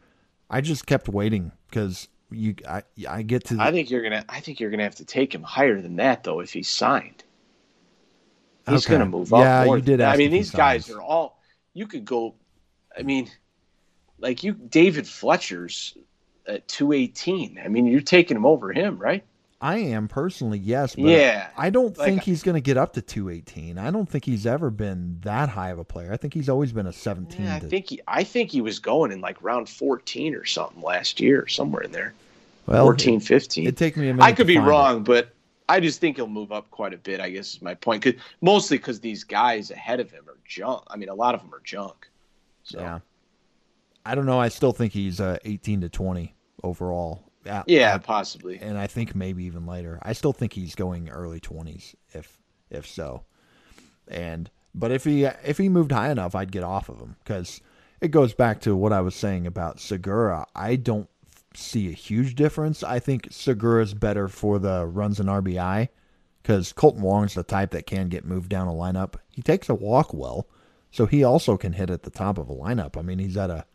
[0.49, 4.25] I just kept waiting because you I I get to the, I think you're gonna.
[4.29, 7.23] I think you're gonna have to take him higher than that though if he's signed.
[8.67, 8.93] He's Okay.
[8.93, 9.41] gonna move up.
[9.41, 10.01] Yeah, you did.
[10.01, 10.97] I mean, these guys signs.
[10.97, 11.39] are all.
[11.73, 12.35] You could go.
[12.97, 13.29] I mean,
[14.19, 15.95] like you, David Fletcher's
[16.47, 17.59] at two eighteen.
[17.63, 19.23] I mean, you're taking him over him, right?
[19.65, 21.47] I am personally yes, but Yeah.
[21.57, 23.79] I don't Like- think he's going to get up to 218.
[23.79, 26.13] I don't think he's ever been that high of a player.
[26.13, 27.45] I think he's always been a 17.
[27.45, 27.99] Yeah, I to, think he.
[28.07, 31.91] I think he was going in like round fourteen or something last year, somewhere in
[31.91, 32.13] there.
[32.67, 33.67] well, 14, 15.
[33.67, 34.23] It take me a minute.
[34.23, 34.69] I could be find it.
[34.69, 35.29] wrong, but
[35.67, 37.19] I just think he'll move up quite a bit.
[37.19, 38.03] I guess is my point.
[38.03, 40.83] Cause, mostly because these guys ahead of him are junk.
[40.87, 42.07] I mean, a lot of them are junk.
[42.63, 42.99] So Yeah.
[44.05, 44.39] I don't know.
[44.39, 47.24] I still think he's uh, 18 to 20 overall.
[47.45, 48.57] At- yeah, at- possibly.
[48.61, 49.99] and I think maybe even later.
[50.01, 52.37] I still think he's going early 20s if
[52.69, 53.23] if so.
[54.07, 57.61] And but if he if he moved high enough, I'd get off of him cuz
[58.01, 60.45] it goes back to what I was saying about Segura.
[60.55, 61.09] I don't
[61.53, 62.83] see a huge difference.
[62.83, 65.89] I think Segura's better for the runs and RBI
[66.43, 69.15] cuz Kolten Wong's the type that can get moved down a lineup.
[69.31, 70.47] He takes a walk well,
[70.91, 72.97] so he also can hit at the top of a lineup.
[72.97, 73.65] I mean, he's at a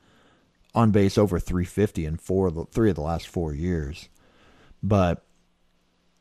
[0.74, 4.08] on base over 350 in four of the three of the last four years.
[4.82, 5.22] But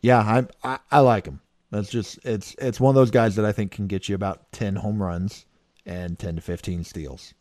[0.02, 1.42] yeah, I, I I like him.
[1.72, 4.52] That's just it's it's one of those guys that I think can get you about
[4.52, 5.46] 10 home runs
[5.86, 7.34] and 10 to 15 steals.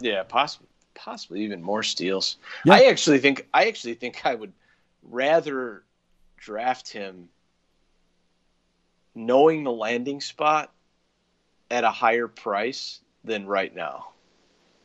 [0.00, 2.36] Yeah, possibly, possibly even more steals.
[2.64, 2.74] Yeah.
[2.74, 3.46] I actually think.
[3.52, 4.52] I actually think I would
[5.02, 5.82] rather
[6.38, 7.28] draft him
[9.14, 10.72] knowing the landing spot
[11.70, 14.08] at a higher price than right now,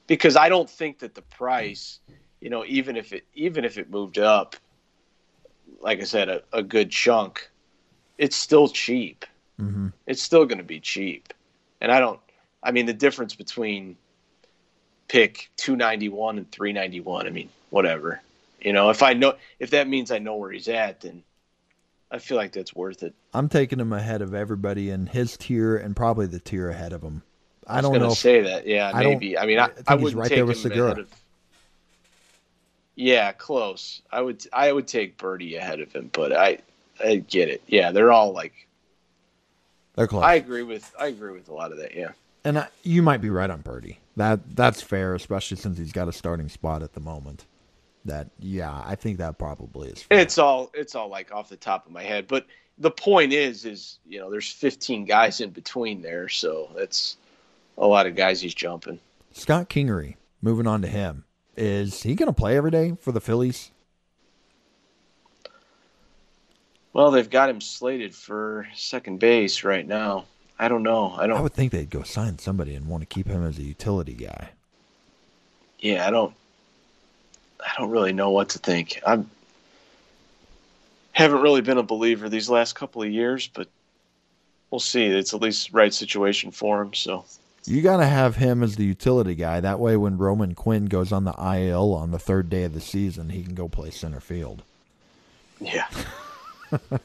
[0.08, 2.00] because I don't think that the price,
[2.42, 4.56] you know, even if it even if it moved up,
[5.82, 7.50] like I said, a, a good chunk,
[8.18, 9.26] it's still cheap.
[9.60, 9.94] Mhm.
[10.06, 11.34] It's still going to be cheap,
[11.82, 12.20] and I don't.
[12.62, 13.98] I mean, the difference between
[15.08, 18.20] pick 291 and 391 i mean whatever
[18.60, 21.22] you know if i know if that means i know where he's at then
[22.12, 23.14] I feel like that's worth it.
[23.34, 27.02] I'm taking him ahead of everybody in his tier and probably the tier ahead of
[27.02, 27.24] him.
[27.68, 28.12] I, I don't know.
[28.12, 28.68] if- say that.
[28.68, 29.38] Yeah, I maybe.
[29.38, 31.00] I mean, I I, wouldn't right take there with him Segura.
[31.02, 31.08] of.
[32.96, 34.02] Yeah, close.
[34.12, 34.46] I would.
[34.54, 36.60] I would take Berti ahead of him, but I,
[37.04, 37.62] I get it.
[37.68, 38.54] Yeah, they're all like.
[39.96, 40.24] they're close.
[40.24, 40.94] I agree with.
[41.00, 41.94] I agree with a lot of that.
[41.96, 42.12] Yeah.
[42.46, 43.98] and I, you might be right on Berti.
[44.16, 47.46] That that's fair, especially since he's got a starting spot at the moment.
[48.06, 50.04] That yeah, I think that probably is.
[50.04, 50.20] Fair.
[50.20, 50.72] It's all.
[50.74, 52.46] It's all like off the top of my head, but
[52.78, 57.18] the point is, is you know, there's 15 guys in between there, so that's
[57.78, 59.00] a lot of guys he's jumping.
[59.32, 60.16] Scott Kingery.
[60.42, 61.26] Moving on to him.
[61.58, 63.72] Is he going to play every day for the Phillies?
[66.94, 70.26] Well, they've got him slated for second base right now.
[70.58, 71.14] I don't know.
[71.18, 71.38] I don't.
[71.38, 74.14] I would think they'd go sign somebody and want to keep him as a utility
[74.14, 74.50] guy.
[75.80, 76.34] yeah, I don't.
[77.60, 79.02] I don't really know what to think.
[79.06, 79.30] I'm
[81.12, 83.68] haven't really been a believer these last couple of years, but
[84.70, 85.06] we'll see.
[85.06, 86.94] It's at least right situation for him.
[86.94, 87.26] So
[87.68, 89.60] You got to have him as the utility guy.
[89.60, 92.82] That way, when Roman Quinn goes on the IL on the third day of the
[92.82, 94.64] season, he can go play center field.
[95.60, 95.88] yeah,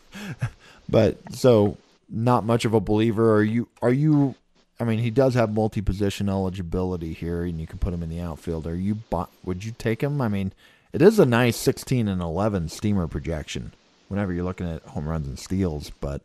[0.89, 1.77] But so,
[2.09, 3.35] not much of a believer.
[3.37, 3.69] Are you?
[3.81, 4.35] Are you?
[4.79, 8.21] I mean, he does have multi-position eligibility here, and you can put him in the
[8.21, 8.67] outfield.
[8.67, 8.99] Are you?
[9.45, 10.21] Would you take him?
[10.21, 10.53] I mean,
[10.93, 13.73] it is a nice sixteen and eleven steamer projection.
[14.09, 16.23] Whenever you're looking at home runs and steals, but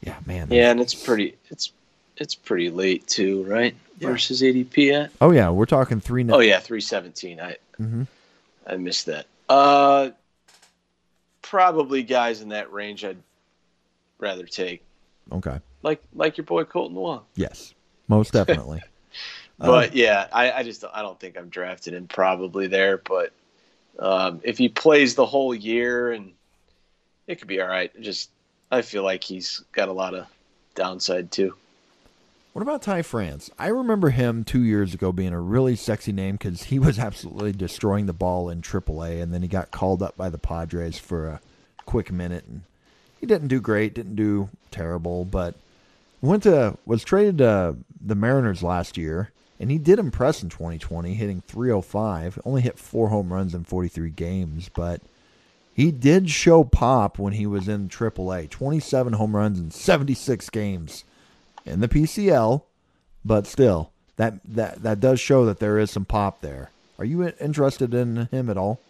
[0.00, 0.48] yeah, man.
[0.50, 1.36] yeah, and it's pretty.
[1.50, 1.72] It's
[2.18, 3.74] it's pretty late too, right?
[3.98, 4.08] Yeah.
[4.10, 5.10] Versus ADP at.
[5.20, 6.24] Oh yeah, we're talking three.
[6.30, 7.40] Oh yeah, three seventeen.
[7.40, 8.06] I Mhm.
[8.66, 9.26] I missed that.
[9.48, 10.10] Uh,
[11.42, 13.04] probably guys in that range.
[13.04, 13.16] I'd
[14.18, 14.82] rather take
[15.32, 15.58] Okay.
[15.82, 17.22] like like your boy Kolten Wong.
[17.34, 17.74] Yes,
[18.08, 18.82] most definitely.
[19.60, 22.96] But Uh, yeah, I, I just I don't think I'm drafted him probably there.
[22.98, 23.32] But
[23.98, 26.30] um, if he plays the whole year, and
[27.26, 27.90] it could be all right.
[28.00, 28.30] Just
[28.70, 30.26] I feel like he's got a lot of
[30.76, 31.56] downside too.
[32.58, 33.52] What about Ty France?
[33.56, 37.52] I remember him two years ago being a really sexy name because he was absolutely
[37.52, 41.28] destroying the ball in AAA, and then he got called up by the Padres for
[41.28, 41.40] a
[41.86, 42.62] quick minute, and
[43.20, 45.54] he didn't do great, didn't do terrible, but
[46.20, 49.30] went to was traded to the Mariners last year,
[49.60, 52.40] and he did impress in 2020, hitting 305.
[52.44, 55.00] Only hit four home runs in 43 games, but
[55.72, 58.50] he did show pop when he was in AAA.
[58.50, 61.04] 27 home runs in 76 games
[61.68, 62.62] in the PCL,
[63.24, 66.70] but still, that that that does show that there is some pop there.
[66.98, 68.80] Are you interested in him at all?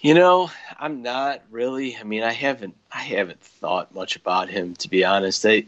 [0.00, 1.96] You know, I'm not really.
[1.96, 5.44] I mean, I haven't I haven't thought much about him to be honest.
[5.44, 5.66] I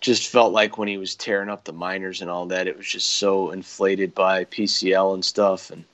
[0.00, 2.86] just felt like when he was tearing up the minors and all that, it was
[2.86, 5.70] just so inflated by PCL and stuff.
[5.70, 5.84] And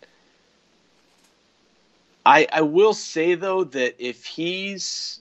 [2.25, 5.20] I I will say though that if he's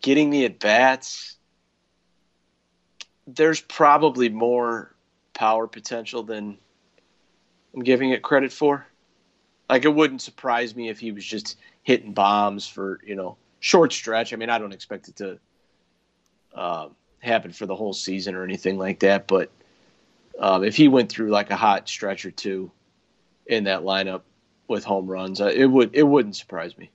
[0.00, 1.36] getting the at bats,
[3.26, 4.94] there's probably more
[5.34, 6.58] power potential than
[7.74, 8.86] I'm giving it credit for.
[9.68, 13.92] Like it wouldn't surprise me if he was just hitting bombs for you know short
[13.92, 14.32] stretch.
[14.32, 15.38] I mean, I don't expect it to
[16.54, 16.88] uh,
[17.20, 19.28] happen for the whole season or anything like that.
[19.28, 19.50] But
[20.38, 22.72] um, if he went through like a hot stretch or two
[23.46, 24.22] in that lineup
[24.66, 26.90] with home runs, uh, it would it wouldn't surprise me.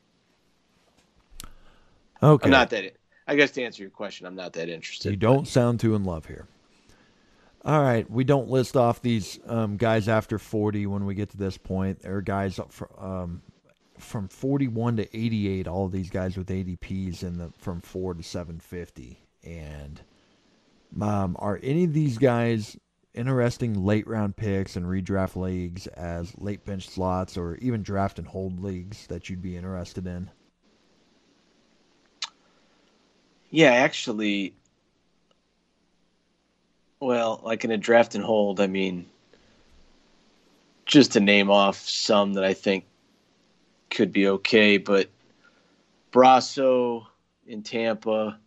[2.25, 2.45] Okay.
[2.45, 2.95] I'm not that.
[3.27, 5.09] I guess to answer your question, I'm not that interested.
[5.11, 6.47] You don't sound too in love here.
[7.63, 11.37] All right, we don't list off these um, guys after 40 when we get to
[11.37, 12.01] this point.
[12.01, 13.41] There are guys up fr- um,
[13.97, 15.67] from 41 to 88.
[15.67, 19.19] All of these guys with ADPs in the from four to 750.
[19.43, 20.01] And
[21.01, 22.77] um, are any of these guys
[23.15, 28.27] interesting late round picks and redraft leagues as late bench slots, or even draft and
[28.27, 30.29] hold leagues that you'd be interested in?
[33.49, 34.53] Yeah, actually,
[36.99, 39.05] well, like in a draft and hold, I mean,
[40.85, 42.85] just to name off some that I think
[43.89, 45.09] could be okay, but
[46.11, 47.05] Brosseau
[47.47, 48.39] in Tampa,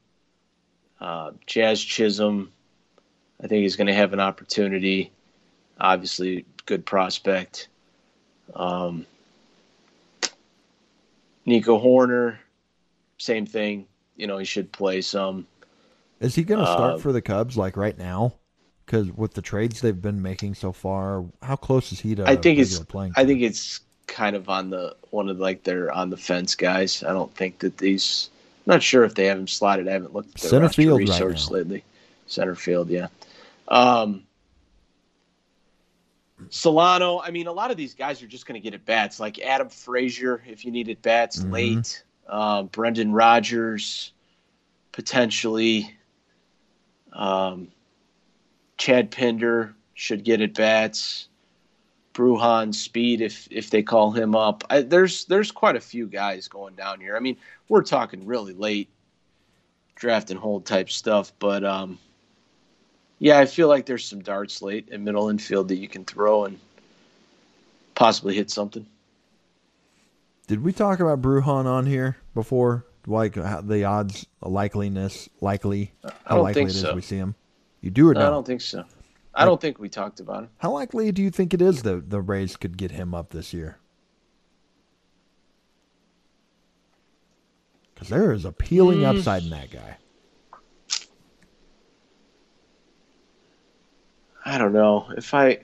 [1.01, 2.53] uh, Jazz Chisholm,
[3.43, 5.13] I think he's going to have an opportunity.
[5.79, 7.69] Obviously, good prospect.
[8.55, 9.07] Um,
[11.45, 12.39] Nico Hoerner,
[13.19, 13.87] same thing.
[14.19, 15.47] You know, he should play some.
[16.21, 18.35] Is he going to start Uh, for the Cubs like right now?
[18.85, 22.29] Because with the trades they've been making so far, how close is he to?
[22.29, 23.13] I think it's playing?
[23.17, 27.05] I think it's kind of on the one of like their on the fence guys.
[27.05, 28.31] I don't think that these.
[28.67, 29.89] I'm not sure if they have him slotted.
[29.89, 31.85] I haven't looked at their Center field right research lately.
[32.27, 33.07] Center field, yeah.
[33.69, 34.25] Um,
[36.51, 37.21] Solano.
[37.21, 39.21] I mean, a lot of these guys are just going to get at bats.
[39.21, 41.53] Like Adam Frazier, if you need at bats Mhm.
[41.53, 42.03] late.
[42.29, 44.13] Uh, Brendan Rodgers,
[44.93, 45.95] potentially.
[47.13, 47.69] Um,
[48.77, 51.29] Chad Pinder should get at bats.
[52.15, 54.65] Bruján Speed, if if they call him up.
[54.69, 57.17] I, there's there's quite a few guys going down here.
[57.17, 57.37] I mean,
[57.69, 58.89] we're talking really late
[59.95, 61.99] draft and hold type stuff, but um,
[63.21, 66.45] yeah, I feel like there's some darts late in middle infield that you can throw
[66.45, 66.59] and
[67.95, 68.87] possibly hit something.
[70.49, 72.87] Did we talk about Bruján on here before?
[73.07, 75.93] Like how the odds, likeliness, likely,
[76.25, 76.95] how likely it is so.
[76.95, 77.35] we see him?
[77.83, 78.27] You do or No, no?
[78.27, 78.85] I don't think so.
[79.35, 80.51] I don't think we talked about him.
[80.59, 83.53] How likely do you think it is that the Rays could get him up this
[83.53, 83.79] year?
[87.95, 89.17] Because there is appealing Mm.
[89.19, 89.99] upside in that guy.
[94.45, 95.61] I don't know if I.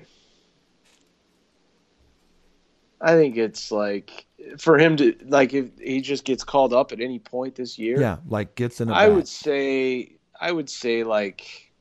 [3.00, 4.26] I think it's like
[4.58, 8.00] for him to like if he just gets called up at any point this year.
[8.00, 9.16] Yeah, like gets in a I bat.
[9.16, 11.72] would say I would say like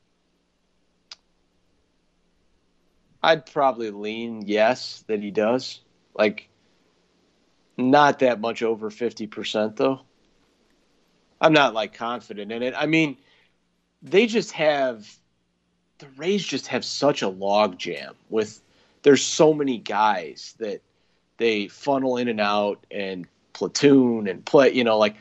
[3.22, 5.82] I'd probably lean yes that he does.
[6.14, 6.50] Like
[7.78, 10.02] not that much over 50% though.
[11.42, 12.74] I'm not like confident in it.
[12.78, 13.18] I mean,
[14.02, 15.10] they just have
[16.00, 18.62] the Rays just have such a log jam with
[19.04, 20.82] there's so many guys that
[21.44, 25.18] they funnel in and out and platoon and play, you know, like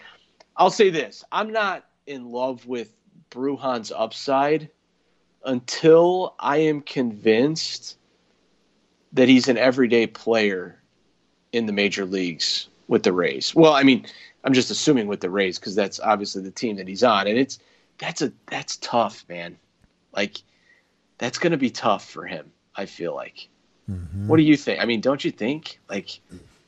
[0.56, 2.92] I'll say this, I'm not in love with
[3.32, 4.70] Bruján's upside
[5.44, 7.98] until I am convinced
[9.14, 10.78] that he's an everyday player
[11.50, 13.52] in the major leagues with the Rays.
[13.52, 14.06] Well, I mean,
[14.44, 17.36] I'm just assuming with the Rays because that's obviously the team that he's on, and
[17.36, 17.58] it's
[17.98, 19.58] that's a that's tough, man.
[20.14, 20.40] Like
[21.18, 22.52] that's going to be tough for him.
[22.76, 23.48] I feel like.
[23.90, 24.26] Mhm.
[24.26, 24.80] What do you think?
[24.80, 25.80] I mean, don't you think?
[25.88, 26.20] Like,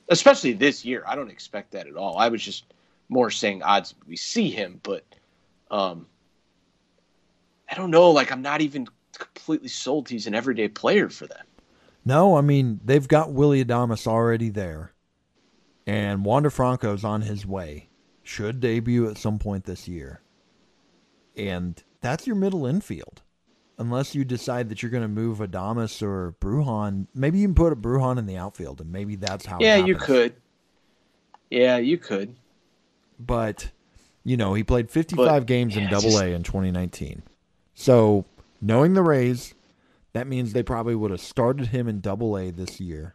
[0.08, 2.18] especially this year, I don't expect that at all.
[2.18, 2.64] I was just
[3.08, 5.04] more saying odds we see him, but
[5.70, 6.06] um,
[7.70, 8.10] I don't know.
[8.10, 8.86] Like, I'm not even
[9.18, 11.46] completely sold he's an everyday player for them.
[12.04, 14.92] No, I mean they've got Willy Adames already there,
[15.86, 17.88] and Wander Franco's on his way.
[18.22, 20.22] Should debut at some point this year,
[21.36, 23.22] and that's your middle infield.
[23.78, 27.72] Unless you decide that you're going to move Adames or Bruján, maybe you can put
[27.72, 29.56] a Bruján in the outfield, and maybe that's how.
[29.58, 30.34] it yeah, you could.
[31.50, 32.34] Yeah, you could.
[33.18, 33.70] but
[34.24, 37.22] you know he played 55 But, games in double a in 2019
[37.74, 38.24] so
[38.60, 39.54] knowing the rays
[40.14, 43.14] that means they probably would have started him in double a this year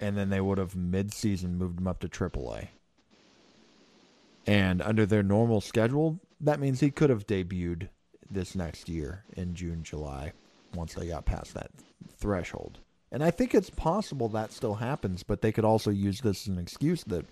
[0.00, 2.70] and then they would have mid-season moved him up to triple a
[4.46, 7.88] and under their normal schedule that means he could have debuted
[8.30, 10.32] this next year in june july
[10.74, 11.70] once they got past that
[12.18, 12.78] threshold
[13.12, 16.48] and i think it's possible that still happens but they could also use this as
[16.48, 17.24] an excuse that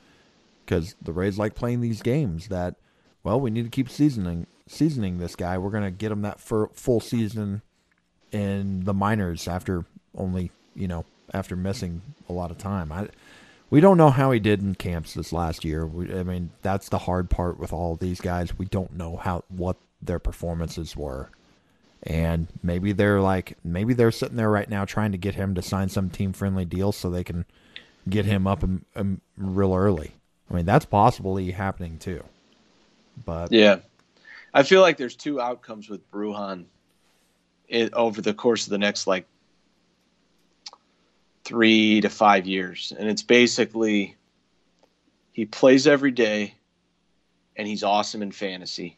[0.64, 2.76] because the Rays like playing these games that,
[3.22, 5.58] well, we need to keep seasoning seasoning this guy.
[5.58, 7.62] We're gonna get him that full season
[8.32, 9.84] in the minors after
[10.16, 12.92] only you know after missing a lot of time.
[12.92, 13.08] I
[13.70, 15.86] we don't know how he did in camps this last year.
[15.86, 18.56] We, I mean, that's the hard part with all these guys.
[18.58, 19.76] We don't know how what
[20.06, 21.30] their performances were.
[22.02, 25.62] And maybe they're like maybe they're sitting there right now trying to get him to
[25.62, 27.46] sign some team friendly deal so they can
[28.08, 30.12] get him up um, um, real early.
[30.50, 32.22] I mean, that's possibly happening too.
[33.24, 33.78] But Yeah,
[34.52, 36.66] I feel like there's two outcomes with Bruján
[37.68, 39.26] it, over the course of the next like
[41.44, 44.16] three to five years, and it's basically
[45.32, 46.54] he plays every day,
[47.56, 48.96] and he's awesome in fantasy,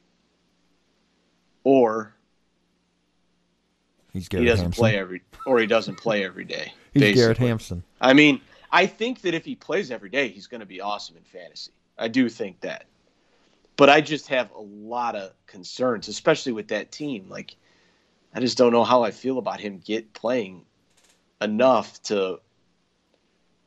[1.67, 2.15] or
[4.13, 4.71] he's he doesn't Hampson.
[4.71, 6.73] play every, or he doesn't play every day.
[6.95, 7.21] he's basically.
[7.21, 7.83] Garrett Hampson.
[8.01, 8.41] I mean,
[8.71, 11.73] I think that if he plays every day, he's going to be awesome in fantasy.
[11.99, 12.85] I do think that.
[13.75, 17.27] But I just have a lot of concerns, especially with that team.
[17.29, 17.57] Like,
[18.33, 20.65] I just don't know how I feel about him get playing
[21.43, 22.39] enough to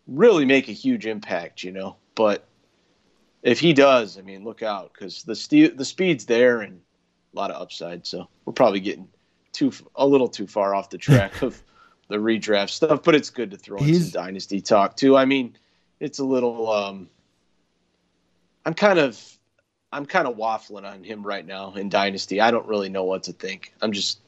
[0.07, 1.97] really make a huge impact, you know.
[2.15, 2.45] But
[3.43, 6.79] if he does, I mean, look out because the ste- the speed's there and
[7.34, 8.05] a lot of upside.
[8.07, 9.07] So we're probably getting
[9.51, 11.61] too a little too far off the track of
[12.07, 13.03] the redraft stuff.
[13.03, 15.15] But it's good to throw in He's- some dynasty talk too.
[15.17, 15.55] I mean,
[15.99, 16.71] it's a little.
[16.71, 17.09] Um,
[18.65, 19.21] I'm kind of
[19.91, 22.41] I'm kind of waffling on him right now in dynasty.
[22.41, 23.73] I don't really know what to think.
[23.82, 24.19] I'm just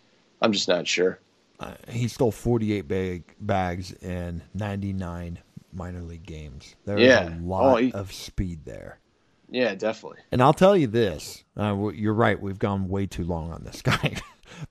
[0.42, 1.20] I'm just not sure.
[1.60, 5.38] Uh, he stole 48 bag, bags in 99
[5.74, 6.76] minor league games.
[6.86, 7.38] There's Yeah.
[7.38, 8.98] a lot Oh, he- of speed there.
[9.52, 10.20] Yeah, definitely.
[10.32, 12.42] And I'll tell you this: uh, you're right.
[12.42, 14.16] We've gone way too long on this guy,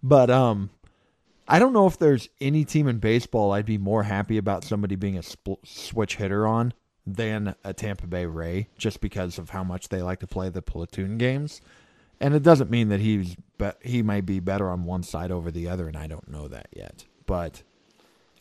[0.02, 0.70] but um,
[1.46, 4.96] I don't know if there's any team in baseball I'd be more happy about somebody
[4.96, 6.72] being a spl- switch hitter on
[7.06, 10.62] than a Tampa Bay Ray, just because of how much they like to play the
[10.62, 11.60] platoon games.
[12.18, 15.50] And it doesn't mean that he's but he might be better on one side over
[15.50, 17.04] the other, and I don't know that yet.
[17.26, 17.62] But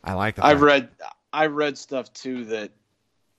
[0.06, 0.38] I like.
[0.38, 0.90] The I've read
[1.34, 2.72] I've read stuff too that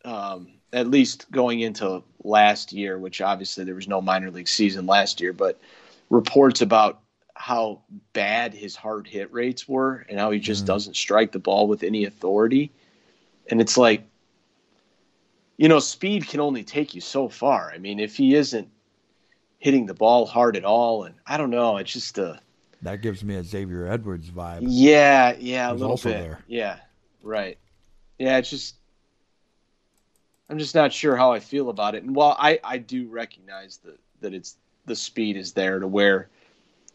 [0.04, 4.86] um, at least going into last year, which obviously there was no minor league season
[4.86, 5.60] last year, but
[6.10, 7.00] reports about
[7.34, 7.80] how
[8.12, 10.68] bad his hard hit rates were and how he just Mm.
[10.68, 12.70] doesn't strike the ball with any authority.
[13.50, 14.04] And it's like,
[15.56, 17.72] you know, speed can only take you so far.
[17.74, 18.68] I mean, if he isn't
[19.58, 22.40] hitting the ball hard at all, and I don't know, it's just a
[22.82, 24.60] that gives me a Xavier Edwards vibe.
[24.62, 26.02] yeah, yeah, a little bit.
[26.04, 26.38] there.
[26.46, 26.78] Yeah,
[27.22, 27.58] right.
[28.18, 28.76] Yeah, it's just
[30.50, 32.02] I'm just not sure how I feel about it.
[32.02, 36.28] And while I I do recognize that that it's the speed is there to where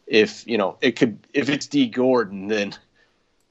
[0.06, 2.74] if you know it could if it's Dee Gordon then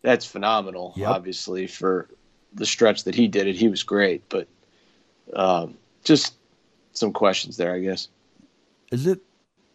[0.03, 0.93] that's phenomenal.
[0.97, 1.09] Yep.
[1.09, 2.09] Obviously for
[2.53, 4.29] the stretch that he did it, he was great.
[4.29, 4.47] But
[5.35, 6.35] um, just
[6.93, 8.09] some questions there, I guess.
[8.93, 9.21] Is it?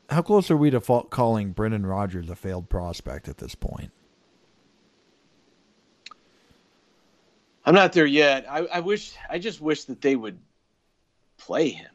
[0.09, 3.91] How close are we to fa- calling Brendan Rodgers a failed prospect at this point?
[7.69, 8.47] I'm not there yet.
[8.49, 10.39] I, I wish I just wish that they would
[11.37, 11.91] play him.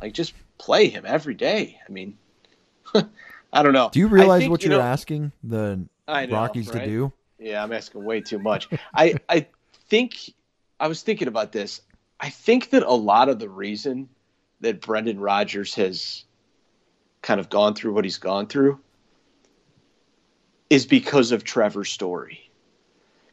[0.00, 1.80] Like just play him every day.
[1.84, 2.16] I mean
[2.94, 3.88] I don't know.
[3.90, 7.12] Do you realize think, what you you're know- asking the know, Rockies to do?
[7.40, 8.68] Yeah, I'm asking way too much.
[8.94, 9.48] I I
[9.88, 10.32] think
[10.78, 11.80] I was thinking about this.
[12.20, 14.08] I think that a lot of the reason
[14.60, 16.24] that Brendan Rodgers has
[17.20, 18.78] kind of gone through what he's gone through
[20.70, 22.48] is because of Trevor Story.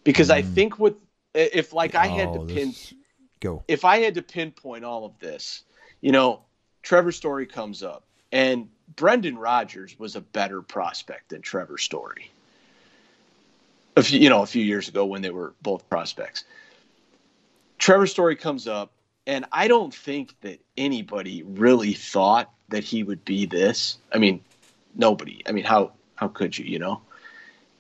[0.04, 0.54] Because I Mm.
[0.54, 0.96] think with
[1.34, 2.94] if like I had to Oh, pin this-
[3.40, 3.64] Go.
[3.68, 5.64] if I had to pinpoint all of this,
[6.02, 6.42] you know,
[6.82, 12.32] Trevor Story comes up, and Brendan Rodgers was a better prospect than Trevor Story.
[13.96, 16.44] A few, you know, a few years ago when they were both prospects.
[17.78, 18.92] Trevor Story comes up,
[19.28, 23.98] and I don't think that anybody really thought that he would be this.
[24.12, 24.42] I mean,
[24.96, 25.42] nobody.
[25.48, 27.02] I mean, how how could you, you know?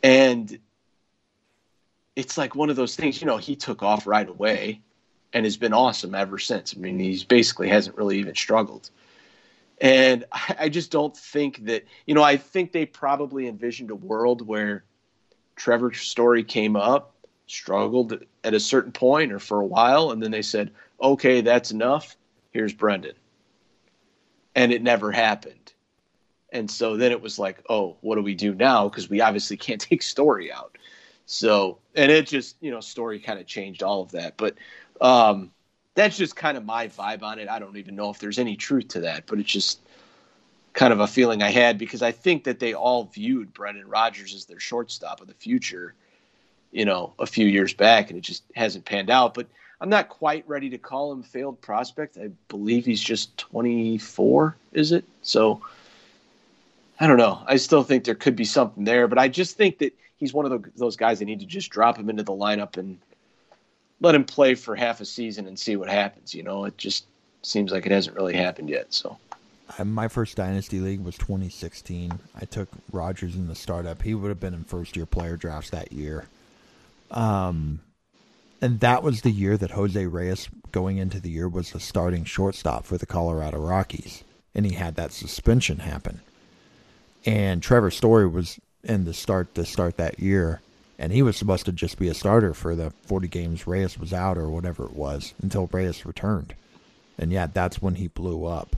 [0.03, 0.59] And
[2.15, 4.81] it's like one of those things, you know, he took off right away
[5.33, 6.75] and has been awesome ever since.
[6.75, 8.89] I mean, he's basically hasn't really even struggled.
[9.81, 14.45] And I, just don't think that, you know, I think they probably envisioned a world
[14.45, 14.83] where
[15.55, 17.15] Trevor Story came up,
[17.47, 21.71] struggled at a certain point or for a while, and then they said, okay, that's
[21.71, 22.15] enough.
[22.51, 23.15] Here's Brendan.
[24.55, 25.73] And it never happened.
[26.51, 28.87] And so then it was like, oh, what do we do now?
[28.87, 30.77] Because we obviously can't take Story out.
[31.25, 34.37] So, and it just, you know, Story kind of changed all of that.
[34.37, 34.55] But
[35.01, 35.51] um,
[35.95, 37.49] that's just kind of my vibe on it.
[37.49, 39.79] I don't even know if there's any truth to that, but it's just
[40.73, 44.33] kind of a feeling I had because I think that they all viewed Brendan Rodgers
[44.33, 45.93] as their shortstop of the future,
[46.71, 49.33] you know, a few years back, and it just hasn't panned out.
[49.35, 49.47] But
[49.79, 52.17] I'm not quite ready to call him failed prospect.
[52.17, 55.05] I believe he's just 24, is it?
[55.21, 55.61] So
[56.99, 57.43] I don't know.
[57.45, 60.45] I still think there could be something there, but I just think that he's one
[60.45, 62.99] of the, those guys that need to just drop him into the lineup and
[64.01, 66.33] let him play for half a season and see what happens.
[66.33, 67.05] You know, it just
[67.41, 68.93] seems like it hasn't really happened yet.
[68.93, 69.17] So
[69.83, 72.19] my first dynasty league was 2016.
[72.39, 74.01] I took Rodgers in the startup.
[74.01, 76.27] He would have been in first year player drafts that year.
[77.11, 77.79] Um,
[78.61, 82.23] and that was the year that Jose Reyes going into the year was the starting
[82.23, 84.23] shortstop for the Colorado Rockies,
[84.55, 86.21] and he had that suspension happen.
[87.25, 90.61] And Trevor Story was in the start to start that year,
[90.99, 94.13] and he was supposed to just be a starter for the 40 games Reyes was
[94.13, 96.53] out or whatever it was until Reyes returned.
[97.17, 98.75] And yeah, that's when he blew up.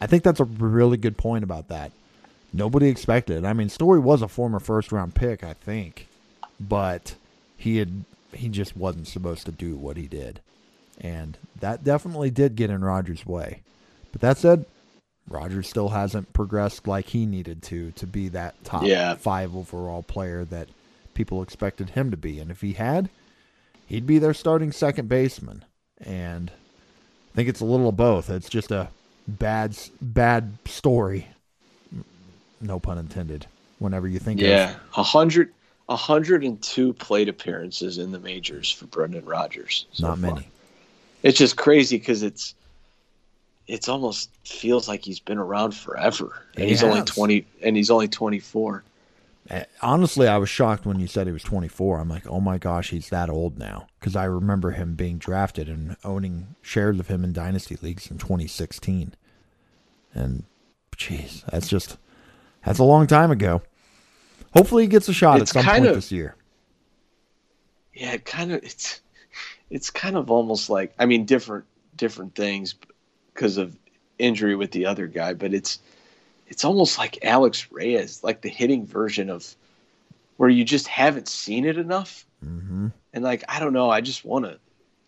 [0.00, 1.92] I think that's a really good point about that.
[2.52, 3.44] Nobody expected.
[3.44, 3.46] it.
[3.46, 6.08] I mean, Story was a former first round pick, I think,
[6.60, 7.14] but
[7.56, 8.04] he had
[8.34, 10.40] he just wasn't supposed to do what he did,
[11.00, 13.62] and that definitely did get in Rodgers' way.
[14.10, 14.66] But that said,
[15.28, 19.14] Rodgers still hasn't progressed like he needed to to be that top Yeah.
[19.14, 20.68] five overall player that
[21.14, 22.40] people expected him to be.
[22.40, 23.08] And if he had,
[23.86, 25.64] he'd be their starting second baseman.
[26.04, 26.50] And
[27.32, 28.28] I think it's a little of both.
[28.30, 28.88] It's just a
[29.28, 31.28] bad bad story.
[32.60, 33.46] No pun intended.
[33.78, 35.52] Whenever you think yeah, a hundred,
[35.88, 39.86] a hundred and two plate appearances in the majors for Brendan Rodgers.
[39.92, 40.34] so not far.
[40.34, 40.48] many.
[41.24, 42.54] It's just crazy because it's
[43.72, 47.90] it's almost feels like he's been around forever, and He he's only twenty, and he's
[47.90, 48.84] only twenty four.
[49.50, 51.98] Uh, Honestly, I was shocked when you said he was 24.
[51.98, 53.88] I'm like, oh my gosh, he's that old now.
[53.98, 58.18] Because I remember him being drafted and owning shares of him in dynasty leagues in
[58.18, 59.14] 2016.
[60.14, 60.44] And,
[60.96, 61.96] jeez, that's just
[62.64, 63.62] that's a long time ago.
[64.54, 66.36] Hopefully, he gets a shot It's at some point of- this year.
[67.94, 69.00] Yeah, it kind of it's
[69.70, 71.64] it's kind of almost like I mean different
[71.96, 72.74] different things
[73.34, 73.76] because of
[74.18, 75.78] injury with the other guy, but it's
[76.48, 79.54] it's almost like Alex Reyes, like the hitting version of
[80.36, 84.24] where you just haven't seen it enough, hmm and like I don't know, I just
[84.24, 84.58] want to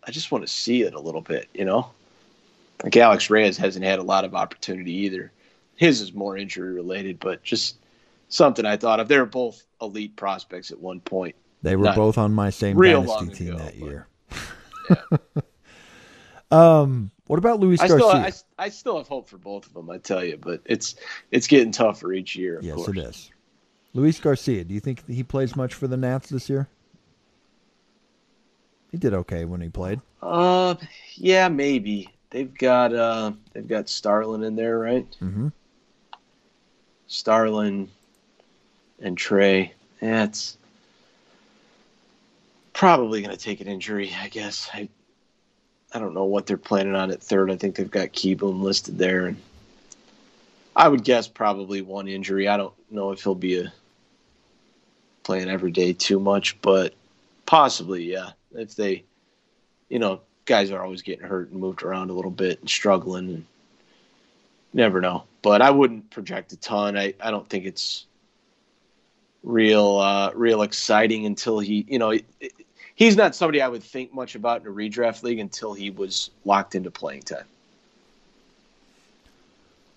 [0.07, 1.91] I just want to see it a little bit, you know.
[2.83, 5.33] Like Alex Reyes hasn't had a lot of opportunity either.
[5.77, 7.77] His is more injury related, but just
[8.29, 9.09] something I thought of.
[9.09, 11.35] They were both elite prospects at one point.
[11.63, 14.07] They were Not both on my same real dynasty team ago, that but- year.
[16.51, 18.33] um, what about Luis I Garcia?
[18.33, 19.91] still, I, I still have hope for both of them.
[19.91, 20.97] I tell you, but it's
[21.31, 22.59] it's getting tougher each year.
[22.59, 22.89] Of yes, course.
[22.89, 23.31] it is.
[23.95, 24.65] Luis Garcia.
[24.65, 26.69] Do you think he plays much for the Nats this year?
[28.91, 30.01] He did okay when he played.
[30.23, 30.75] Uh,
[31.15, 35.07] yeah, maybe they've got uh they've got Starlin in there, right?
[35.23, 35.49] Mm-hmm.
[37.07, 37.89] Starlin
[39.01, 39.73] and Trey.
[40.03, 40.59] Yeah, it's
[42.73, 44.69] probably going to take an injury, I guess.
[44.75, 44.89] I
[45.95, 47.53] I don't know what they're planning on at third.
[47.53, 49.37] I think they've got Kieboom listed there, and
[50.75, 52.49] I would guess probably one injury.
[52.49, 53.73] I don't know if he'll be a
[55.23, 56.95] playing every day too much, but
[57.47, 58.31] possibly, yeah.
[58.53, 59.05] If they,
[59.89, 63.29] you know, guys are always getting hurt and moved around a little bit and struggling,
[63.29, 63.45] and
[64.73, 65.25] never know.
[65.43, 66.99] But I wouldn't project a ton.
[66.99, 68.07] I, I don't think it's
[69.45, 72.53] real uh, real exciting until he, you know, it- it-
[72.95, 76.31] he's not somebody I would think much about in a redraft league until he was
[76.45, 77.45] locked into playing time.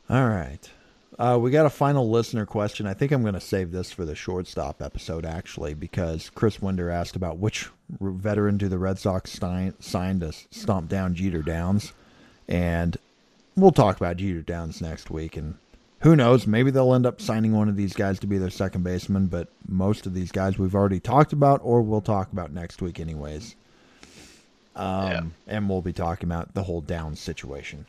[0.10, 0.70] All right.
[1.20, 2.86] Uh, we got a final listener question.
[2.86, 6.92] I think I'm going to save this for the shortstop episode, actually, because Chris Winder
[6.92, 7.70] asked about which
[8.00, 11.92] veteran do the Red Sox sign, sign to stomp down Jeter Downs.
[12.48, 12.98] And
[13.56, 15.36] we'll talk about Jeter Downs next week.
[15.36, 15.56] And
[16.02, 16.46] who knows?
[16.46, 19.48] Maybe they'll end up signing one of these guys to be their second baseman, but
[19.68, 23.56] most of these guys we've already talked about or we'll talk about next week, anyways.
[24.76, 25.22] Um, Yeah.
[25.48, 27.88] And we'll be talking about the whole down situation.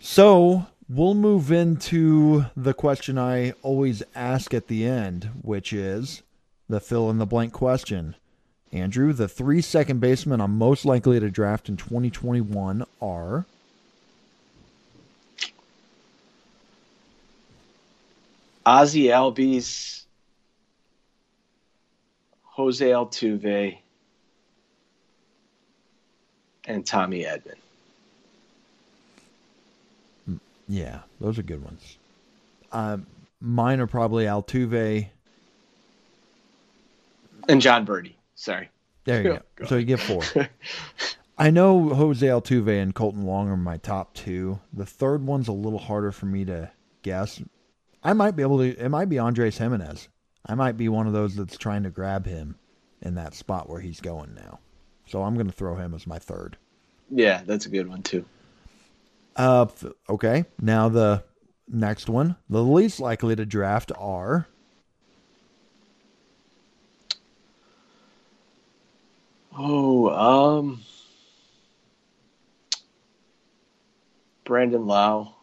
[0.00, 6.22] So we'll move into the question I always ask at the end, which is
[6.68, 8.14] the fill in the blank question.
[8.72, 13.44] Andrew, the three second basemen I'm most likely to draft in 2021 are
[18.64, 20.04] Ozzie Albies,
[22.42, 23.78] Jose Altuve,
[26.64, 27.56] and Tommy Edman.
[30.68, 31.98] yeah, those are good ones.
[32.70, 33.06] Um,
[33.40, 35.08] mine are probably Altuve.
[37.48, 38.14] And Jon Berti.
[38.34, 38.68] Sorry.
[39.04, 39.66] There you go.
[39.66, 40.22] So you get four.
[41.38, 44.60] I know Jose Altuve and Kolten Wong are my top two.
[44.72, 46.70] The third one's a little harder for me to
[47.02, 47.42] guess.
[48.02, 48.76] I might be able to.
[48.76, 50.08] It might be Andres Gimenez.
[50.46, 52.56] I might be one of those that's trying to grab him
[53.00, 54.58] in that spot where he's going now.
[55.06, 56.56] So I'm going to throw him as my third.
[57.10, 58.24] Yeah, that's a good one too.
[59.36, 59.66] Uh,
[60.08, 60.44] okay.
[60.60, 61.22] Now the
[61.68, 64.46] next one, the least likely to draft are
[69.56, 70.82] Oh, um,
[74.44, 75.34] Brandon Lowe.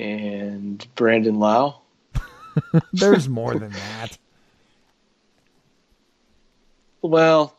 [0.00, 1.76] And Brandon Lowe.
[2.94, 4.16] there's more than that.
[7.02, 7.54] Well,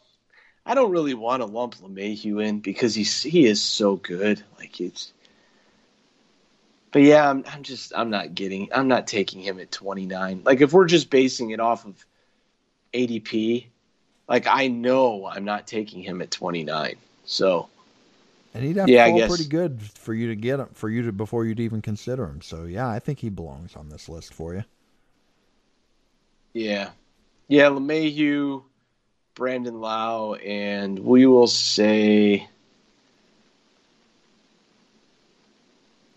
[0.66, 4.42] I don't really want to lump LeMahieu in because he's he is so good.
[4.58, 5.14] Like it's,
[6.92, 10.42] but yeah, I'm I'm just I'm not getting I'm not taking him at 29.
[10.44, 12.06] Like if we're just basing it off of
[12.94, 13.68] ADP,
[14.28, 16.96] like I know I'm not taking him at 29.
[17.26, 17.70] So
[18.54, 21.04] And he'd have Yeah, to fall pretty good for you to get him, for you
[21.04, 22.42] to before you'd even consider him.
[22.42, 24.66] So yeah, I think he belongs on this list for you.
[26.54, 26.90] yeah,
[27.48, 28.64] yeah, LeMahieu,
[29.36, 32.48] Brandon Lowe, and we will say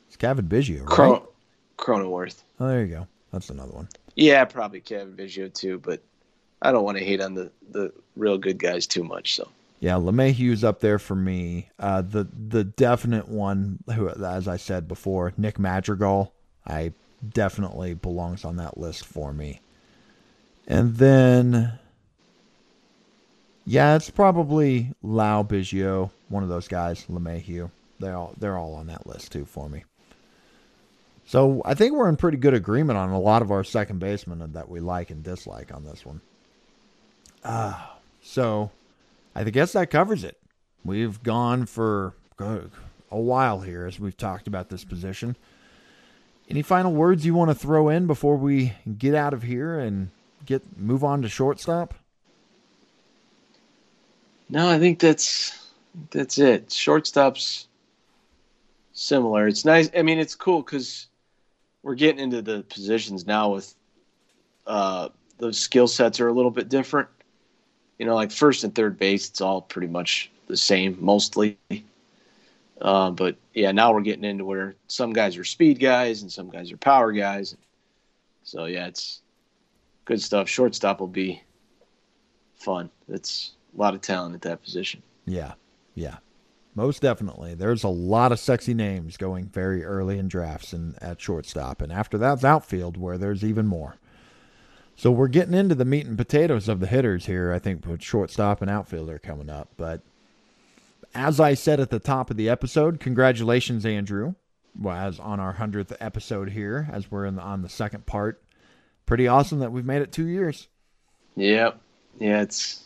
[0.09, 0.87] It's Cavan Biggio, right?
[0.87, 1.26] Cron-
[1.78, 2.43] Cronenworth.
[2.61, 3.07] Oh, there you go.
[3.32, 3.89] That's another one.
[4.16, 6.01] Yeah, probably Cavan Biggio too, but
[6.62, 9.35] I don't want to hate on the, the real good guys too much.
[9.35, 9.49] So
[9.81, 11.68] Yeah, LeMahieu's up there for me.
[11.79, 16.33] Uh, the the definite one, who as I said before, Nick Madrigal,
[16.66, 16.93] I
[17.29, 19.61] definitely belongs on that list for me.
[20.66, 21.79] And then,
[23.66, 27.70] yeah, it's probably Lowe Biggio, one of those guys, LeMahieu.
[28.01, 29.85] They're all they're all on that list too for me.
[31.27, 34.53] So I think we're in pretty good agreement on a lot of our second basemen
[34.53, 36.20] that we like and dislike on this one.
[37.45, 38.70] Ah, so
[39.35, 40.39] I guess that covers it.
[40.85, 45.37] We've gone for a while here as we've talked about this position.
[46.49, 50.11] Any final words you want to throw in before we get out of here and
[50.45, 51.95] get move on to shortstop?
[54.51, 55.68] No, I think that's
[56.11, 56.70] that's it.
[56.70, 57.68] Shortstop's
[58.93, 59.49] similar.
[59.49, 59.89] It's nice.
[59.97, 61.07] I mean, it's cool because
[61.82, 63.74] we're getting into the positions now with
[64.66, 65.09] uh,
[65.39, 67.09] the skill sets are a little bit different.
[67.99, 71.59] You know, like first and third base, it's all pretty much the same mostly.
[72.80, 76.51] Uh, but yeah, now we're getting into where some guys are speed guys and some
[76.51, 77.57] guys are power guys.
[78.42, 79.20] So yeah, it's
[80.05, 80.49] good stuff.
[80.49, 81.42] Shortstop will be
[82.57, 82.90] fun.
[83.09, 85.03] It's a lot of talent at that position.
[85.26, 85.55] Yeah,
[85.95, 86.16] yeah,
[86.74, 87.55] most definitely.
[87.55, 91.92] There's a lot of sexy names going very early in drafts and at shortstop, and
[91.92, 93.97] after that's outfield where there's even more.
[94.97, 97.53] So we're getting into the meat and potatoes of the hitters here.
[97.53, 100.01] I think with shortstop and outfielder coming up, but
[101.14, 104.34] as I said at the top of the episode, congratulations, Andrew,
[104.78, 108.42] well, as on our hundredth episode here, as we're in the, on the second part.
[109.07, 110.68] Pretty awesome that we've made it two years.
[111.36, 111.78] Yep.
[112.18, 112.84] Yeah, it's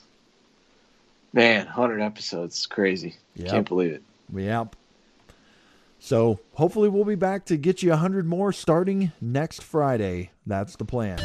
[1.32, 3.16] man, hundred episodes, crazy.
[3.36, 3.50] Yep.
[3.50, 4.02] Can't believe it.
[4.34, 4.76] Yep.
[6.00, 10.30] So hopefully we'll be back to get you hundred more starting next Friday.
[10.46, 11.18] That's the plan.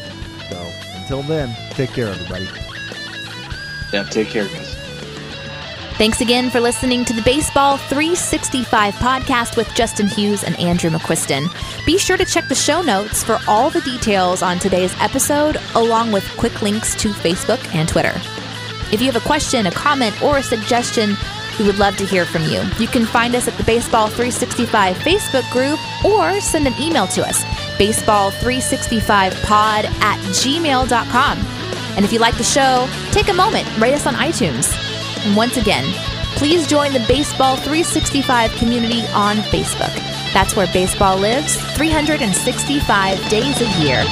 [0.54, 2.48] So until then, take care, everybody.
[3.92, 4.76] Yeah, take care, guys.
[5.98, 11.48] Thanks again for listening to the Baseball 365 podcast with Justin Hughes and Andrew McQuiston.
[11.86, 16.12] Be sure to check the show notes for all the details on today's episode, along
[16.12, 18.14] with quick links to Facebook and Twitter.
[18.92, 21.16] If you have a question, a comment, or a suggestion,
[21.60, 22.62] we would love to hear from you.
[22.80, 27.22] You can find us at the Baseball 365 Facebook group or send an email to
[27.24, 27.44] us,
[27.78, 31.38] baseball365pod at gmail.com.
[31.96, 34.74] And if you like the show, take a moment, rate us on iTunes.
[35.26, 35.86] And once again,
[36.36, 39.94] please join the Baseball 365 community on Facebook.
[40.34, 44.04] That's where baseball lives 365 days a year.